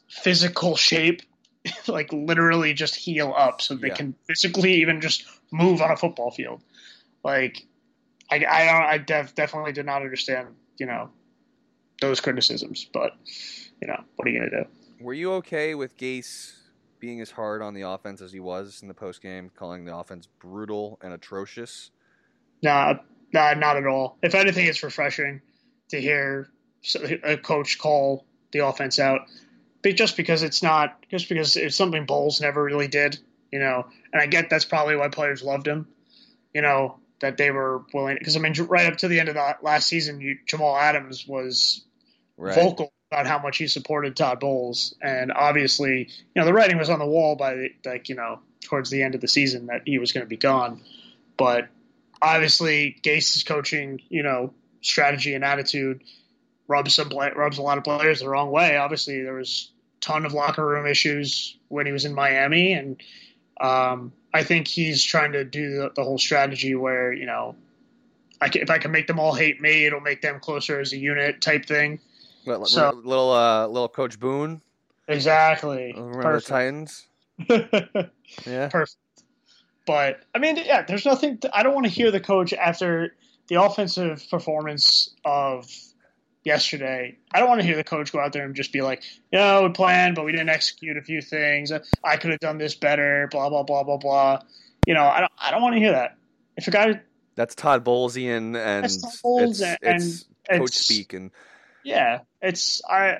[0.08, 1.22] physical shape
[1.88, 3.94] like literally just heal up so they Yeah.
[3.94, 6.60] can physically even just move on a football field.
[7.24, 7.66] Like,
[8.30, 11.10] I, I don't, I def, definitely did not understand, you know,
[12.00, 12.86] those criticisms.
[12.92, 13.12] But,
[13.80, 14.68] you know, what are you gonna do?
[15.00, 16.54] Were you okay with Gase
[16.98, 19.96] being as hard on the offense as he was in the post game, calling the
[19.96, 21.90] offense brutal and atrocious?
[22.62, 22.94] Nah,
[23.32, 24.16] nah, not at all.
[24.22, 25.42] If anything, it's refreshing
[25.90, 26.48] to hear
[27.24, 29.22] a coach call the offense out,
[29.82, 33.18] but just because it's not, just because it's something Bowles never really did,
[33.52, 33.86] you know.
[34.12, 35.88] And I get that's probably why players loved him,
[36.54, 38.16] you know, that they were willing.
[38.18, 41.26] Because I mean, right up to the end of the last season, you, Jamal Adams
[41.26, 41.82] was
[42.38, 42.54] Right.
[42.54, 46.90] vocal about how much he supported Todd Bowles, and obviously, you know, the writing was
[46.90, 49.82] on the wall by the, like you know towards the end of the season that
[49.86, 50.82] he was going to be gone.
[51.36, 51.68] But
[52.20, 54.52] obviously, Gase's coaching, you know,
[54.82, 56.02] strategy and attitude
[56.68, 58.76] rubs some rubs a lot of players the wrong way.
[58.76, 63.00] Obviously, there was a ton of locker room issues when he was in Miami, and
[63.60, 67.56] um, I think he's trying to do the, the whole strategy where you know
[68.40, 70.92] I can, if I can make them all hate me, it'll make them closer as
[70.92, 71.98] a unit type thing.
[72.44, 74.60] Little, So- little, uh, little Coach Boone.
[75.08, 75.94] Exactly.
[75.96, 77.06] Remember the Titans?
[78.44, 78.68] Yeah.
[78.68, 78.96] Perfect.
[79.86, 81.38] But I mean, yeah, there's nothing.
[81.52, 83.14] I don't want to hear the coach after
[83.46, 85.70] the offensive performance of
[86.46, 87.18] yesterday.
[87.34, 89.38] I don't want to hear the coach go out there and just be like, "You
[89.38, 91.70] know, we planned, but we didn't execute a few things.
[92.02, 94.42] I could have done this better." Blah blah blah blah blah.
[94.86, 95.32] You know, I don't.
[95.38, 96.16] I don't want to hear that.
[96.56, 97.00] If a guy,
[97.34, 101.30] That's Todd Bowlesian, and That's Todd Bowles it's, and- it's coach it's- speak, and
[101.84, 103.18] yeah, it's I.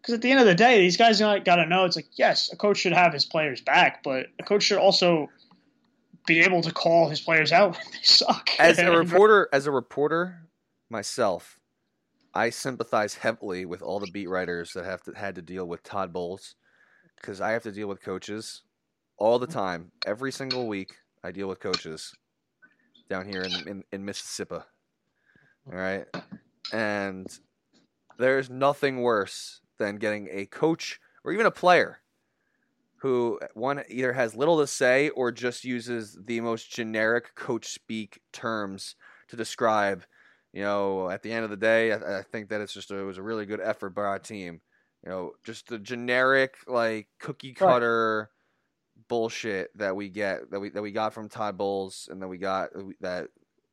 [0.00, 2.52] Because at the end of the day, these guys got to know it's like yes,
[2.52, 5.28] a coach should have his players back, but a coach should also
[6.26, 8.50] be able to call his players out when they suck.
[8.58, 10.48] as a reporter, as a reporter
[10.90, 11.60] myself,
[12.34, 15.82] I sympathize heavily with all the beat writers that have to, had to deal with
[15.82, 16.54] Todd Bowles
[17.16, 18.62] because I have to deal with coaches
[19.18, 20.94] all the time, every single week.
[21.22, 22.12] I deal with coaches
[23.08, 24.56] down here in in, in Mississippi.
[24.56, 24.64] All
[25.66, 26.06] right,
[26.72, 27.26] and
[28.18, 31.98] there's nothing worse than getting a coach or even a player
[33.02, 38.20] who one either has little to say or just uses the most generic coach speak
[38.32, 38.94] terms
[39.28, 40.04] to describe.
[40.52, 42.98] You know, at the end of the day, I, I think that it's just a,
[42.98, 44.60] it was a really good effort by our team.
[45.04, 48.30] You know, just the generic like cookie cutter
[49.08, 52.38] bullshit that we get that we that we got from Todd Bowles and that we
[52.38, 53.28] got that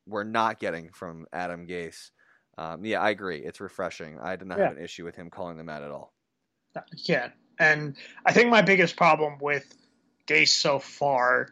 [0.08, 2.10] we're not getting from Adam Gase.
[2.58, 3.40] Um, yeah, I agree.
[3.40, 4.20] It's refreshing.
[4.20, 4.70] I did not Yeah.
[4.70, 6.14] have an issue with him calling them out at all.
[6.96, 7.30] Yeah.
[7.60, 9.78] And I think my biggest problem with
[10.28, 11.50] Gase so far,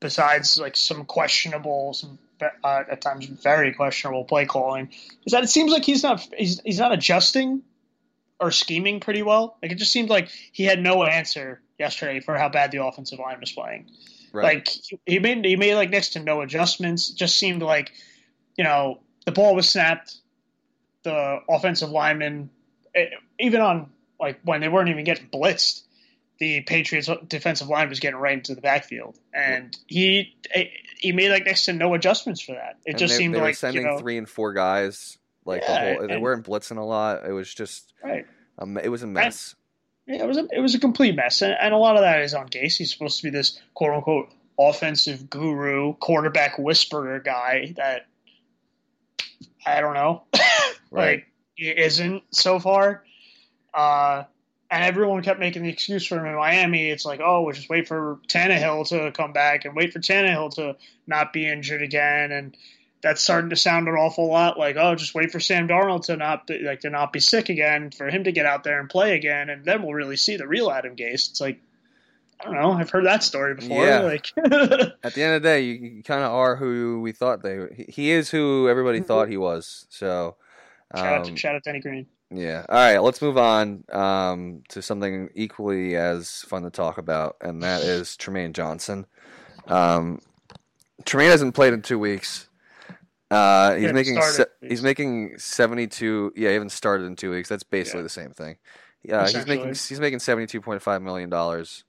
[0.00, 4.90] besides like some questionable, some uh, at times very questionable play calling,
[5.24, 7.62] is that it seems like he's not he's he's not adjusting
[8.40, 9.58] or scheming pretty well.
[9.62, 13.18] Like it just seemed like he had no answer yesterday for how bad the offensive
[13.18, 13.90] line was playing.
[14.32, 14.56] Right.
[14.56, 14.68] Like
[15.06, 17.10] he- made he made like next to no adjustments.
[17.10, 17.92] It just seemed like,
[18.56, 20.16] you know, the ball was snapped.
[21.02, 22.50] The offensive lineman,
[22.94, 23.06] eh,
[23.38, 25.82] even on like when they weren't even getting blitzed,
[26.38, 30.66] the Patriots defensive line was getting right into the backfield, and he eh,
[31.00, 32.76] he made like next to no adjustments for that.
[32.84, 35.18] It And just they, seemed they were like sending you know, three and four guys.
[35.44, 37.24] Like Yeah, the whole, they and- weren't blitzing a lot.
[37.26, 38.26] It was just, right.
[38.58, 39.54] um, it was a mess.
[40.06, 42.20] Yeah, it was a, it was a complete mess, and, and a lot of that
[42.22, 42.76] is on Gase.
[42.76, 48.06] He's supposed to be this quote unquote offensive guru, quarterback whisperer guy that
[49.66, 50.22] I don't know,
[50.90, 51.18] Right.
[51.18, 53.04] like he isn't so far.
[53.72, 54.24] Uh,
[54.70, 56.88] and everyone kept making the excuse for him in Miami.
[56.88, 60.54] It's like, oh, we'll just wait for Tannehill to come back and wait for Tannehill
[60.54, 62.56] to not be injured again, and
[63.02, 66.16] that's starting to sound an awful lot like, oh, just wait for Sam Darnold to
[66.16, 68.88] not be, like to not be sick again, for him to get out there and
[68.88, 71.30] play again, and then we'll really see the real Adam Gase.
[71.30, 71.60] It's like,
[72.40, 73.84] I don't know, I've heard that story before.
[73.84, 74.00] Yeah.
[74.00, 77.42] Like, At the end of the day, you, you kind of are who we thought
[77.42, 77.58] they.
[77.74, 79.86] He, he is who everybody thought he was.
[79.88, 80.36] So,
[80.94, 82.06] shout out um, to shout out to Danny Green.
[82.32, 82.64] Yeah.
[82.68, 87.62] All right, let's move on um, to something equally as fun to talk about, and
[87.62, 89.06] that is Trumaine Johnson.
[89.66, 90.20] Um,
[91.04, 92.48] Trumaine hasn't played in two weeks.
[93.30, 96.32] Uh, he's making se- he's making seventy two.
[96.36, 97.48] Yeah, he hasn't started in two weeks.
[97.48, 98.04] That's basically Yeah.
[98.04, 98.56] the same thing.
[99.02, 101.84] Yeah, he's making he's making seventy two point five million dollars.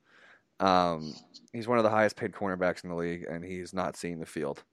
[0.60, 1.14] Um,
[1.52, 4.26] he's one of the highest paid cornerbacks in the league, and he's not seeing the
[4.26, 4.64] field.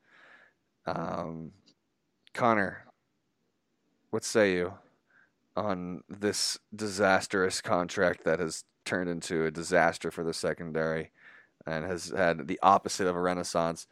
[0.87, 1.52] Um,
[2.35, 2.85] Conor,
[4.11, 4.74] what say you
[5.59, 11.11] on this disastrous contract that has turned into a disaster for the secondary
[11.66, 13.87] and has had the opposite of a renaissance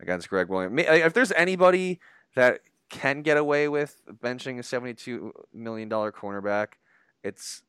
[0.00, 0.82] against Gregg Williams?
[0.86, 2.00] If there's anybody
[2.34, 6.68] that can get away with benching a $72 million cornerback,
[7.22, 7.62] it's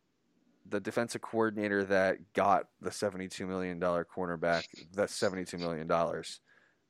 [0.68, 5.82] the defensive coordinator that got the $72 million cornerback, that's $72 million.
[5.82, 6.40] And that's-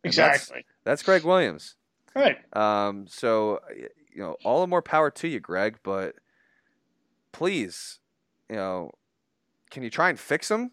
[0.04, 0.66] Exactly.
[0.84, 1.76] That's Gregg Williams.
[2.16, 2.38] Right.
[2.56, 3.60] Um, so
[4.14, 5.78] you know, all the more power to you, Gregg.
[5.84, 6.16] But
[7.38, 8.00] please,
[8.50, 8.92] you know,
[9.72, 10.72] can you try and fix him?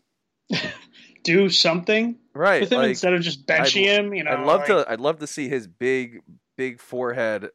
[1.25, 2.63] Do something Right.
[2.63, 4.15] with him like, instead of just benching I'd- him.
[4.15, 4.85] You know, I'd love like- to.
[4.89, 6.21] I'd love to see his big,
[6.57, 7.49] big forehead,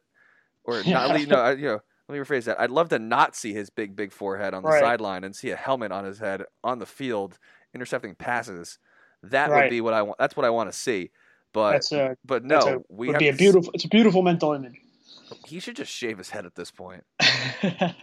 [0.64, 0.92] or Yeah.
[1.08, 1.28] not.
[1.28, 1.80] No, I- you know.
[2.08, 2.58] Let me rephrase that.
[2.58, 4.80] I'd love to not see his big, big forehead on the Right.
[4.80, 7.38] sideline and see a helmet on his head on the field,
[7.74, 8.78] intercepting passes.
[9.24, 10.18] That would be what I want.
[10.18, 11.10] That's what I want to see.
[11.52, 13.70] But a but no, a, we would be a beautiful.
[13.74, 14.76] It's a beautiful mental image.
[15.46, 17.04] He should just shave his head at this point.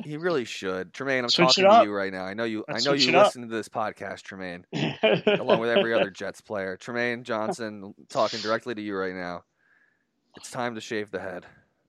[0.03, 0.93] He really should.
[0.93, 2.23] Trumaine, I'm Switch talking to you right now.
[2.25, 2.63] I know you.
[2.67, 3.25] Let's I know you it up.
[3.27, 4.63] listen to this podcast, Trumaine,
[5.39, 6.77] along with every other Jets player.
[6.77, 9.43] Trumaine Johnson, talking directly to you right now.
[10.35, 11.45] It's time to shave the head.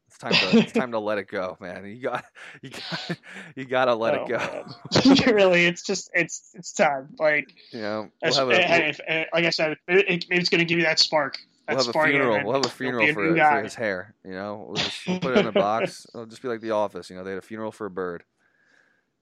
[0.07, 0.59] It's time to.
[0.59, 1.85] it's time to let it go, man.
[1.87, 2.25] You got.
[2.62, 3.18] You got.
[3.57, 5.25] You gotta let Oh, it go.
[5.33, 7.09] really, it's just it's it's time.
[7.18, 10.61] Like know, we'll have a, eh, if- eh, like I said, it- maybe it's going
[10.61, 11.37] to give you that spark.
[11.68, 12.44] We'll have a funeral.
[12.44, 14.14] We'll have a funeral a for, for his hair.
[14.24, 16.07] You know, we'll just we'll put it in a box.
[16.14, 17.11] It'll just be like The Office.
[17.11, 18.24] You know, they had a funeral for a bird.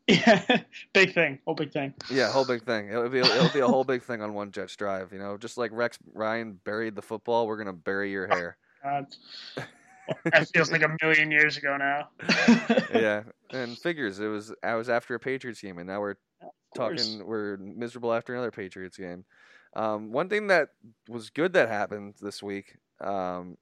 [0.07, 0.61] Yeah,
[0.93, 1.39] big thing.
[1.47, 1.95] Whole big thing.
[2.11, 2.89] Yeah, whole big thing.
[2.89, 5.13] It'll be it'll be a whole big thing on one Jets drive.
[5.13, 8.59] You know, just like Rex Ryan buried the football, we're gonna bury your hair.
[8.85, 9.07] God.
[10.25, 12.11] that feels like a million years ago now.
[12.95, 16.17] yeah, and figures it was I was after a Patriots game, and now we're
[16.75, 19.25] talking we're miserable after another Patriots game.
[19.77, 20.71] Um, one thing that
[21.09, 23.57] was good that happened this week um,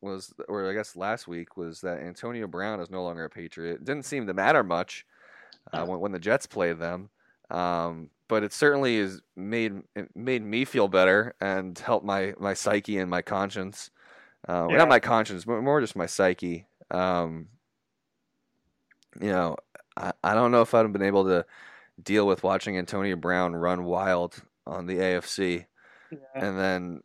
[0.00, 3.74] was, or I guess last week, was that Antonio Brown is no longer a Patriot.
[3.74, 5.06] It didn't seem to matter much
[5.72, 7.08] uh, when, when the Jets played them,
[7.50, 12.54] um, but it certainly is made it made me feel better and helped my my
[12.54, 13.90] psyche and my conscience.
[14.48, 14.78] Uh, Yeah.
[14.78, 16.66] Not my conscience, but more just my psyche.
[16.90, 17.48] Um,
[19.20, 19.56] you know,
[19.96, 21.46] I, I don't know if I'd have been able to
[22.02, 25.66] deal with watching Antonio Brown run wild on the AFC
[26.10, 26.18] Yeah.
[26.34, 27.00] and then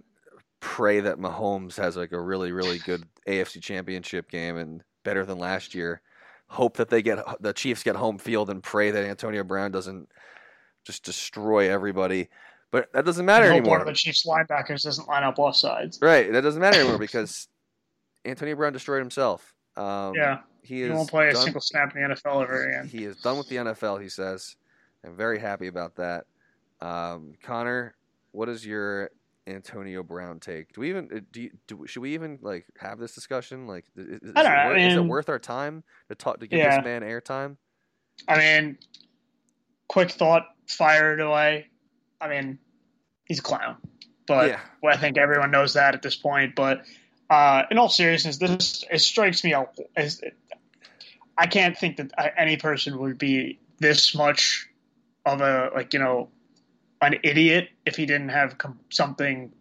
[0.62, 5.38] pray that Mahomes has like a really really good AFC Championship game and better than
[5.40, 6.02] last year.
[6.48, 10.10] Hope that they get the Chiefs get home field and pray that Antonio Brown doesn't
[10.86, 12.30] just destroy everybody.
[12.72, 13.72] But that doesn't matter anymore.
[13.72, 16.00] one of the Chiefs linebackers doesn't line up both sides.
[16.02, 17.48] Right, that doesn't matter anymore because
[18.26, 19.54] Antonio Brown destroyed himself.
[19.76, 22.88] Um, yeah, he he is won't play a single snap in the NFL ever again.
[22.88, 24.02] He is done with the NFL.
[24.02, 24.56] He says,
[25.06, 26.26] "I'm very happy about that."
[26.82, 27.96] Um, Conor,
[28.32, 29.12] what is your
[29.48, 30.74] Antonio Brown take?
[30.74, 31.86] Do we even uh, do, you, do?
[31.88, 33.68] Should we even like have this discussion?
[33.68, 36.16] Like, is, is, I don't it, know, worth, I is it worth our time to
[36.16, 36.78] talk to give Yeah.
[36.78, 37.58] this man airtime?
[38.28, 38.78] I mean,
[39.88, 41.68] quick thought, fire it away.
[42.22, 42.60] I mean,
[43.26, 43.78] he's a clown,
[44.28, 46.56] but yeah, well, I think everyone knows that at this point.
[46.56, 46.84] But
[47.30, 50.22] uh, in all seriousness, this it strikes me out as
[51.38, 54.68] I can't think that any person would be this much
[55.26, 56.30] of a like you know
[57.02, 59.52] an idiot if he didn't have com- something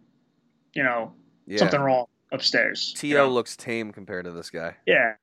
[0.73, 1.13] you know
[1.47, 1.57] yeah.
[1.57, 2.93] something wrong upstairs.
[2.97, 3.29] To you know?
[3.29, 4.75] looks tame compared to this guy.
[4.85, 5.15] Yeah,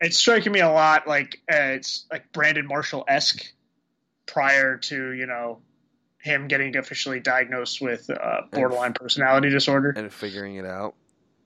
[0.00, 3.44] it's striking me a lot like uh, it's like Brandon Marshall esque
[4.26, 5.60] prior to you know
[6.18, 9.94] him getting officially diagnosed with uh, borderline personality disorder.
[9.96, 10.94] and figuring it out.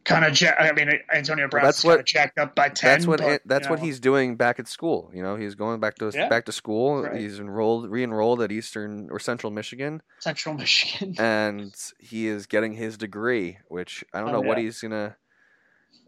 [0.05, 2.91] Kind of, ja- I mean, Antonio Brown's that's kind what- of jacked up by ten.
[2.91, 5.11] that's what but, that's you what know, he's doing back at school.
[5.15, 6.29] You know, he's going back to Yeah.
[6.29, 7.05] back to school.
[7.05, 7.19] Right.
[7.19, 10.03] He's enrolled, re-enrolled at Eastern or Central Michigan.
[10.19, 11.15] Central Michigan.
[11.19, 15.17] and he is getting his degree, which I don't Oh, know what he's gonna,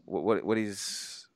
[0.05, 1.27] what what, what he's,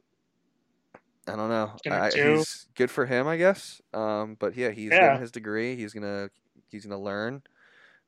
[1.27, 1.73] I don't know.
[1.91, 2.37] I, do.
[2.37, 3.81] he's good for him, I guess.
[3.95, 5.01] Um, but yeah, he's Yeah.
[5.01, 5.77] getting his degree.
[5.77, 6.29] He's gonna
[6.69, 7.43] he's gonna learn.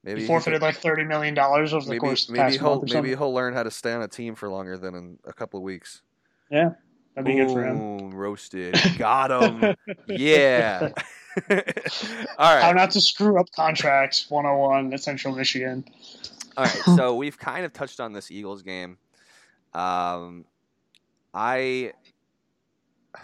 [0.04, 2.60] Maybe he forfeited like thirty million dollars over the maybe course of the maybe past
[2.60, 4.94] he'll month or maybe he'll learn how to stay on a team for longer than
[4.94, 6.02] in a couple of weeks.
[6.50, 6.70] Yeah,
[7.14, 8.10] that'd be good for him.
[8.10, 8.76] Roasted.
[8.98, 9.76] Got him.
[10.08, 10.90] yeah.
[11.50, 12.62] All right.
[12.62, 15.84] How not to screw up contracts 101 at Central Michigan.
[16.56, 18.98] All right, so we've kind of touched on this Eagles game.
[19.72, 20.44] Um,
[21.32, 21.92] I
[23.14, 23.20] a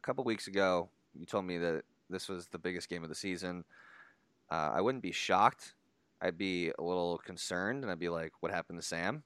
[0.00, 3.64] couple weeks ago, you told me that this was the biggest game of the season.
[4.50, 5.74] Uh, I wouldn't be shocked.
[6.20, 9.22] I'd be a little concerned, and I'd be like, "What happened to Sam?"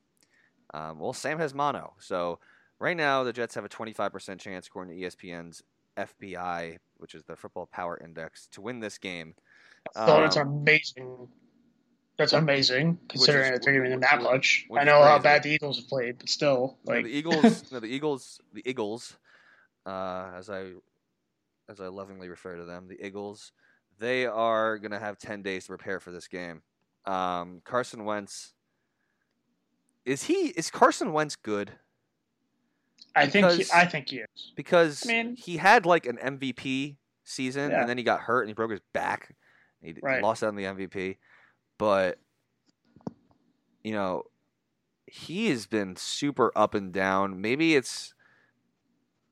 [0.75, 2.39] Um, well, Sam has mono, so
[2.79, 5.63] right now the Jets have a 25% chance, according to ESPN's
[5.97, 9.35] FPI, which is the Football Power Index, to win this game.
[9.95, 11.29] That's Um, amazing.
[12.19, 14.67] That's amazing, considering is- it's giving them that much.
[14.75, 17.33] I know how bad the Eagles have played, but still, No, like the Eagles,
[17.73, 19.17] no, the Eagles, the Eagles,
[19.87, 20.75] uh, as I
[21.69, 23.53] as I lovingly refer to them, the Eagles,
[23.99, 26.63] they are gonna have ten days to prepare for this game.
[27.05, 28.53] Um, Carson Wentz,
[30.05, 31.73] is he is Carson Wentz good?
[33.15, 34.53] I think he, I think he is.
[34.57, 37.81] Because I mean- he had like an MVP season, Yeah.
[37.81, 39.35] and then he got hurt and he broke his back.
[39.83, 40.23] He Right.
[40.23, 41.19] lost out on the MVP,
[41.79, 42.19] but
[43.83, 44.25] you know,
[45.07, 47.41] he has been super up and down.
[47.41, 48.15] Maybe it's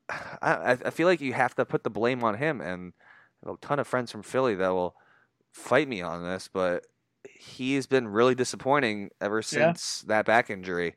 [0.11, 2.93] I, I feel like you have to put the blame on him, and
[3.45, 4.97] I have a ton of friends from Philly that will
[5.53, 6.85] fight me on this, but
[7.29, 9.73] he's been really disappointing ever Yeah.
[9.73, 10.97] since that back injury.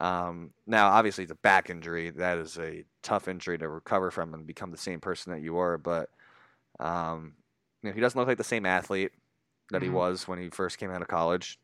[0.00, 2.10] Um, now, obviously, it's a back injury.
[2.10, 5.54] That is a tough injury to recover from and become the same person that you
[5.54, 5.76] were.
[5.78, 6.08] But
[6.78, 7.34] um,
[7.82, 9.12] you know, he doesn't look like the same athlete
[9.70, 9.92] that he Mhm.
[9.92, 11.58] was when he first came out of college,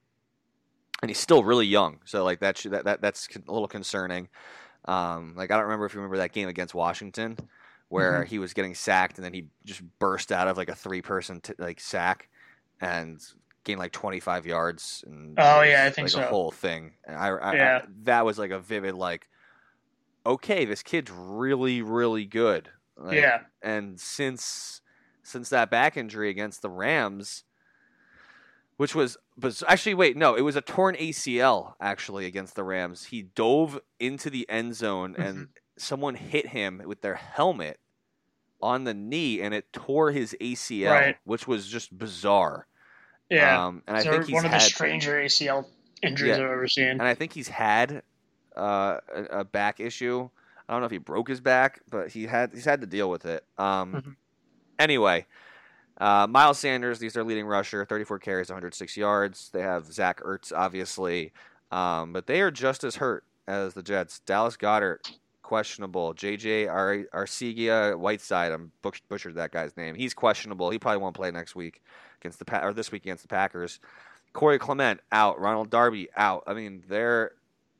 [1.02, 2.00] and he's still really young.
[2.04, 4.28] So, like that, that, that that's a little concerning.
[4.84, 7.36] Um, like I don't remember if you remember that game against Washington,
[7.88, 11.40] where he was getting sacked and then he just burst out of like a three-person
[11.40, 12.28] t- like sack
[12.80, 13.20] and
[13.66, 15.04] gained like 25 yards.
[15.06, 16.22] And Oh, yeah, I think like so.
[16.22, 16.94] a whole thing.
[17.06, 17.80] And I, I, Yeah.
[17.84, 19.28] I that was like a vivid like,
[20.24, 22.70] okay, this kid's really really good.
[22.96, 24.80] Like, yeah, and since
[25.22, 27.44] since that back injury against the Rams,
[28.78, 33.04] which was but actually wait no it was a torn ACL actually against the Rams.
[33.04, 35.44] He dove into the end zone and Mm-hmm.
[35.76, 37.78] someone hit him with their helmet
[38.62, 41.16] on the knee and it tore his ACL, Right.
[41.24, 42.66] which was just bizarre.
[43.30, 45.66] Yeah, um, and I so think he's one of had the stranger ACL
[46.02, 46.44] injuries Yeah.
[46.44, 46.88] I've ever seen.
[46.88, 48.02] and I think he's had
[48.56, 50.28] uh, a, a back issue.
[50.68, 53.08] I don't know if he broke his back, but he had he's had to deal
[53.10, 53.44] with it.
[53.58, 54.16] Um, Mhm.
[54.78, 55.26] Anyway,
[55.98, 59.48] uh, Miles Sanders, he's their leading rusher, 34 carries, 106 yards.
[59.52, 61.32] They have Zach Ertz, obviously,
[61.72, 64.18] um, but they are just as hurt as the Jets.
[64.20, 65.10] Dallas Goedert,
[65.46, 66.12] questionable.
[66.12, 69.94] JJ Ar- Arcega-Whiteside, I'm butch- butchered that guy's name.
[69.94, 70.70] He's questionable.
[70.70, 71.82] He probably won't play next week
[72.20, 73.78] against the pa- or this week against the Packers.
[74.32, 75.38] Corey Clement out.
[75.40, 76.42] Ronald Darby out.
[76.48, 77.30] I mean, they're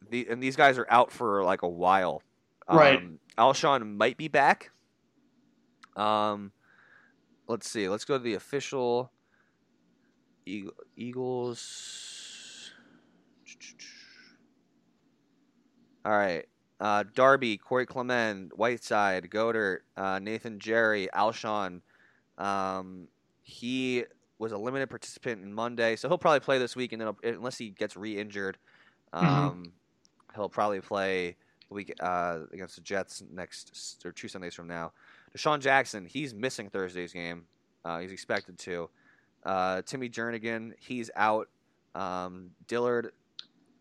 [0.09, 2.23] the and these guys are out for like a while.
[2.71, 2.99] Right.
[2.99, 4.71] Um, Alshon might be back.
[5.97, 6.53] Um,
[7.49, 7.89] let's see.
[7.89, 9.11] Let's go to the official
[10.47, 12.71] Eag- Eagles.
[16.05, 16.47] All right.
[16.79, 21.81] Uh, Darby, Corey Clement, Whiteside, Goedert, uh, Nathan Gerry, Alshon.
[22.37, 23.09] Um,
[23.43, 24.05] he
[24.39, 27.57] was a limited participant in Monday, so he'll probably play this week, and then unless
[27.57, 28.59] he gets re-injured,
[29.14, 29.72] um,
[30.35, 31.37] he'll probably play
[31.68, 34.93] the week uh, against the Jets next or two Sundays from now.
[35.37, 37.45] DeSean Jackson, he's missing Thursday's game.
[37.85, 38.91] Uh, he's expected to.
[39.45, 41.49] Uh, Timmy Jernigan, he's out.
[41.95, 43.12] Um, Dillard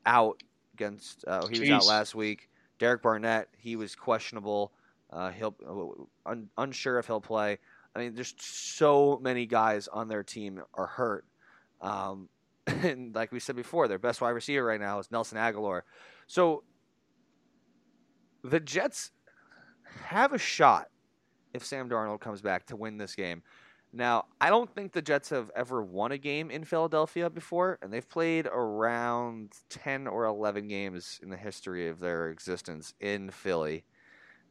[0.05, 0.41] out
[0.73, 1.25] against.
[1.27, 2.49] Uh, he was out last week.
[2.79, 4.71] Derek Barnett, he was questionable.
[5.11, 7.57] Uh, he'll un, unsure if he'll play.
[7.95, 11.25] I mean, there's so many guys on their team are hurt.
[11.81, 12.29] Um,
[12.67, 15.81] and like we said before, their best wide receiver right now is Nelson Agholor.
[16.27, 16.63] So
[18.43, 19.11] the Jets
[20.05, 20.89] have a shot
[21.53, 23.43] if Sam Darnold comes back to win this game.
[23.95, 27.93] Now, I don't think the Jets have ever won a game in Philadelphia before, and
[27.93, 33.85] they've played around 10 or 11 games in the history of their existence in Philly.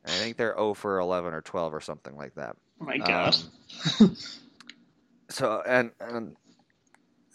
[0.03, 2.57] And I think they're 0 for 11 or 12 or something like that.
[2.81, 3.37] oh my god.
[4.01, 4.17] Um,
[5.29, 6.37] so and, and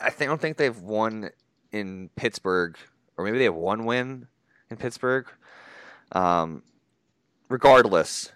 [0.01, 1.29] I don't think they've won
[1.71, 2.75] in Pittsburgh,
[3.17, 4.27] or maybe they have one win
[4.71, 5.27] in Pittsburgh.
[6.11, 6.63] Um,
[7.49, 8.31] regardless,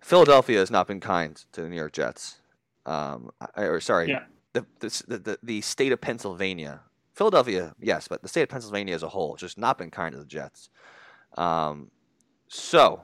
[0.00, 2.38] Philadelphia has not been kind to the New York Jets.
[2.86, 4.24] Um, or sorry, Yeah.
[4.52, 6.80] the, the the the state of Pennsylvania,
[7.14, 10.12] Philadelphia, yes, but the state of Pennsylvania as a whole has just not been kind
[10.12, 10.68] to the Jets.
[11.36, 11.90] Um,
[12.48, 13.02] so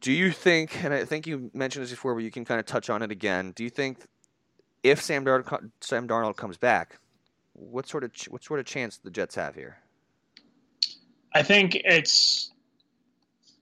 [0.00, 2.66] do you think, and I think you mentioned this before, but you can kind of
[2.66, 3.52] touch on it again.
[3.52, 3.98] Do you think
[4.82, 6.98] if Sam Darnold, Sam Darnold comes back,
[7.54, 9.78] what sort of ch- what sort of chance the Jets have here?
[11.34, 12.50] I think it's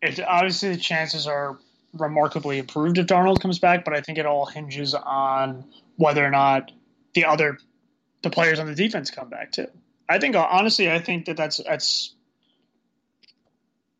[0.03, 1.59] it's obviously the chances are
[1.95, 5.65] remarkably improved if Darnold comes back, but I think it all hinges on
[5.97, 6.73] whether or not
[7.15, 7.59] the other
[8.23, 9.69] the players on the defense come back too.
[10.09, 12.15] I think honestly, I think that that's that's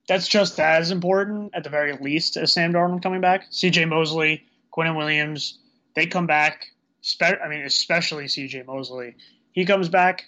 [0.07, 3.47] that's just as important at the very least as Sam Darnold coming back.
[3.51, 3.87] C.J.
[3.87, 4.45] Mosley,
[4.77, 5.59] Quinnen Williams,
[5.95, 6.67] they come back.
[7.21, 8.65] I mean, especially C.J.
[8.65, 9.17] Mosley,
[9.53, 10.27] he comes back.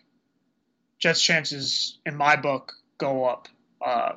[0.99, 3.49] Jets' chances, in my book, go up
[3.85, 4.13] uh,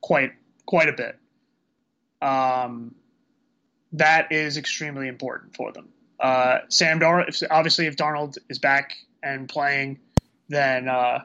[0.00, 0.32] quite
[0.64, 1.18] quite a bit.
[2.24, 2.94] Um,
[3.92, 5.88] that is extremely important for them.
[6.18, 9.98] Uh, Sam Darnold, if, obviously, if Darnold is back and playing,
[10.48, 11.20] then uh,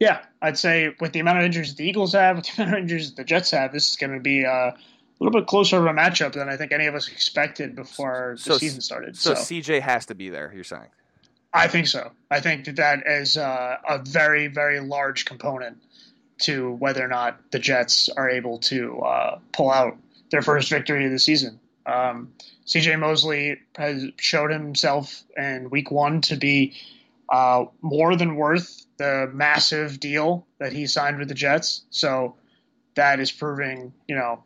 [0.00, 2.82] yeah, I'd say with the amount of injuries the Eagles have, with the amount of
[2.82, 4.74] injuries the Jets have, this is going to be uh, a
[5.20, 8.42] little bit closer of a matchup than I think any of us expected before the
[8.42, 9.16] So- season started.
[9.16, 10.50] So, So, CJ has to be there.
[10.54, 10.88] You're saying?
[11.54, 12.10] I think so.
[12.30, 15.82] I think that that is uh, a very, very large component
[16.40, 19.96] to whether or not the Jets are able to uh, pull out
[20.30, 21.60] their first victory of the season.
[21.86, 22.32] Um,
[22.66, 26.74] CJ Mosley has showed himself in week one to be
[27.28, 31.82] uh, more than worth the massive deal that he signed with the Jets.
[31.90, 32.36] So
[32.94, 34.44] that is proving, you know,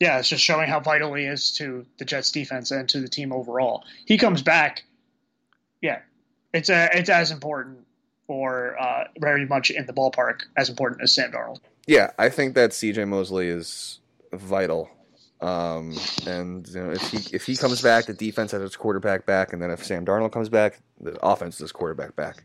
[0.00, 3.08] yeah, it's just showing how vital he is to the Jets defense and to the
[3.08, 3.84] team overall.
[4.04, 4.84] He comes back
[5.82, 5.98] yeah,
[6.54, 7.80] it's a, it's as important
[8.28, 11.60] or uh, very much in the ballpark as important as Sam Darnold.
[11.86, 14.00] Yeah, I think that CJ Mosley is
[14.32, 14.90] vital.
[15.40, 15.96] Um,
[16.26, 19.52] and you know, if he if he comes back, the defense has its quarterback back,
[19.52, 22.44] and then if Sam Darnold comes back, the offense its quarterback back.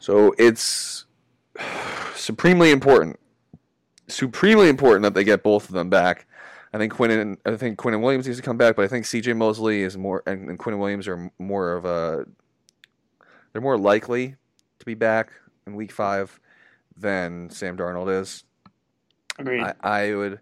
[0.00, 1.06] So it's
[2.14, 3.18] supremely important,
[4.08, 6.26] supremely important that they get both of them back.
[6.74, 9.32] I think Quinn I think Quinn Williams needs to come back, but I think C.J.
[9.34, 12.26] Mosley is more and, and Quinn Williams are more of a
[13.52, 14.36] they're more likely
[14.82, 15.32] to be back
[15.64, 16.40] in Week Five
[16.96, 18.42] than Sam Darnold is.
[19.38, 19.62] Agreed.
[19.62, 20.40] I, I would,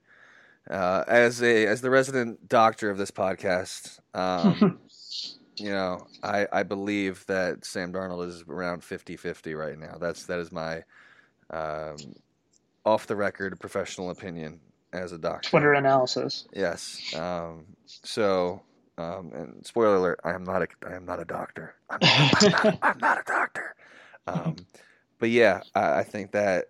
[0.69, 4.79] uh, as a as the resident doctor of this podcast, um,
[5.57, 9.99] you know, I, I believe that Sam Darnold is around 50-50 right now.
[10.01, 10.85] That's that is my
[11.51, 11.97] um,
[12.87, 14.59] off the record professional opinion
[14.95, 15.51] as a doctor.
[15.51, 16.49] Twitter analysis.
[16.55, 17.15] Yes.
[17.15, 18.63] Um, so,
[18.97, 21.75] um, and spoiler alert: I am not a I am not a doctor.
[21.91, 23.75] I'm, I'm, not, I'm not a doctor.
[24.27, 24.57] Um,
[25.19, 26.67] but yeah, I, I think that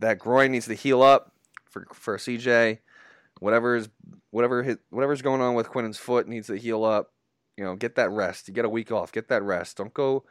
[0.00, 1.32] that groin needs to heal up
[1.64, 2.78] for for CJ.
[3.40, 3.88] Whatever is
[4.30, 7.12] whatever his, whatever's going on with Quinnen's foot needs to heal up.
[7.56, 8.48] You know, get that rest.
[8.48, 9.12] You get a week off.
[9.12, 9.78] Get that rest.
[9.78, 10.24] Don't go,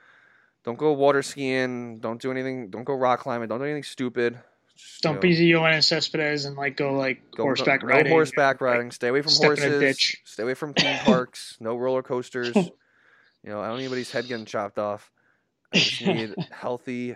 [0.63, 1.99] don't go water skiing.
[1.99, 2.69] Don't do anything.
[2.69, 3.47] Don't go rock climbing.
[3.47, 4.39] Don't do anything stupid.
[4.75, 8.05] Just, Don't you know, be Yoenis Cespedes and like go like Go- horseback go, riding.
[8.05, 8.91] No horseback like, riding.
[8.91, 10.15] Stay away from step in a horses.
[10.25, 11.57] Stay away from theme parks.
[11.59, 12.55] no roller coasters.
[12.55, 12.71] you
[13.45, 15.11] know, I don't need anybody's head getting chopped off.
[15.75, 17.15] I just need healthy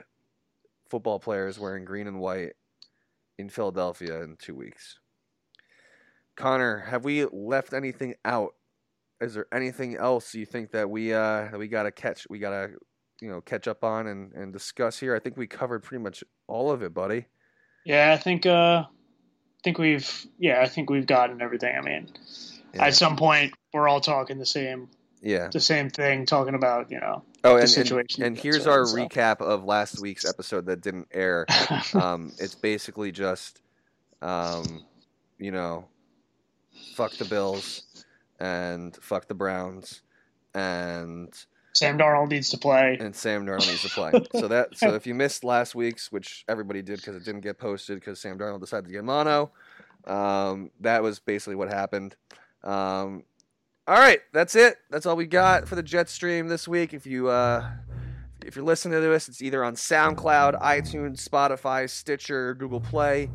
[0.89, 2.53] football players wearing green and white
[3.37, 4.99] in Philadelphia in two weeks.
[6.35, 8.55] Conor, have we left anything out?
[9.21, 12.71] Is there anything else you think that we uh that we gotta catch we gotta
[13.21, 15.15] you know catch up on and, and discuss here?
[15.15, 17.25] I think we covered pretty much all of it, buddy.
[17.85, 21.75] Yeah, I think uh I think we've yeah, I think we've gotten everything.
[21.77, 22.07] I mean,
[22.73, 22.85] Yeah.
[22.85, 24.89] at some point we're all talking the same
[25.21, 25.49] Yeah.
[25.51, 27.23] the same thing, talking about, you know.
[27.43, 28.95] Oh, the and, and, situation and that's here's our so.
[28.95, 31.45] recap of last week's episode that didn't air.
[31.93, 33.61] Um, it's basically just,
[34.21, 34.83] um,
[35.37, 35.87] you know,
[36.93, 38.05] fuck the Bills
[38.39, 40.01] and fuck the Browns
[40.53, 41.33] and
[41.73, 42.97] Sam Darnold needs to play.
[42.99, 44.11] and Sam Darnold needs to play.
[44.35, 47.57] So that so if you missed last week's, which everybody did because it didn't get
[47.57, 49.51] posted because Sam Darnold decided to get mono,
[50.05, 52.15] um, that was basically what happened.
[52.63, 53.23] Um,
[53.89, 54.77] all right, that's it.
[54.91, 56.93] That's all we got for the Jet stream this week.
[56.93, 57.67] If you uh,
[58.45, 63.31] if you're listening to this, it's either on SoundCloud, iTunes, Spotify, Stitcher, Google Play.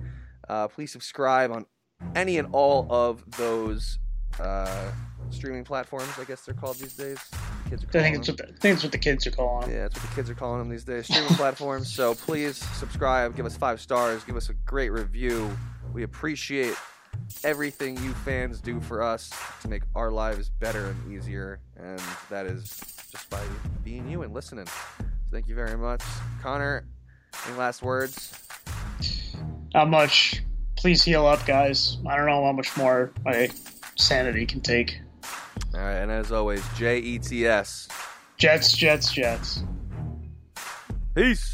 [0.49, 1.67] Uh, please subscribe on
[2.15, 3.99] any and all of those
[4.39, 4.93] uh,
[5.31, 6.11] streaming platforms.
[6.21, 7.19] I guess they're called these days.
[7.69, 8.37] Kids are I calling think it's them.
[8.37, 9.71] what the, I think it's what the kids are calling.
[9.71, 9.75] it.
[9.75, 11.07] Yeah, that's what the kids are calling them these days.
[11.07, 11.93] Streaming platforms.
[11.93, 15.51] So please subscribe, give us five stars, give us a great review.
[15.93, 16.77] We appreciate
[17.45, 19.31] everything you fans do for us
[19.63, 22.01] to make our lives better and easier, and
[22.31, 23.43] that is just by
[23.85, 24.67] being you and listening.
[24.67, 26.03] So thank you very much,
[26.43, 26.87] Conor.
[27.47, 28.33] Any last words?
[29.75, 30.43] Not much.
[30.77, 31.99] Please heal up, guys.
[32.07, 33.49] I don't know how much more my
[33.97, 34.99] sanity can take.
[35.75, 37.89] All right, and as always, J E T S.
[38.37, 39.63] Jets, Jets, Jets.
[41.15, 41.54] Peace.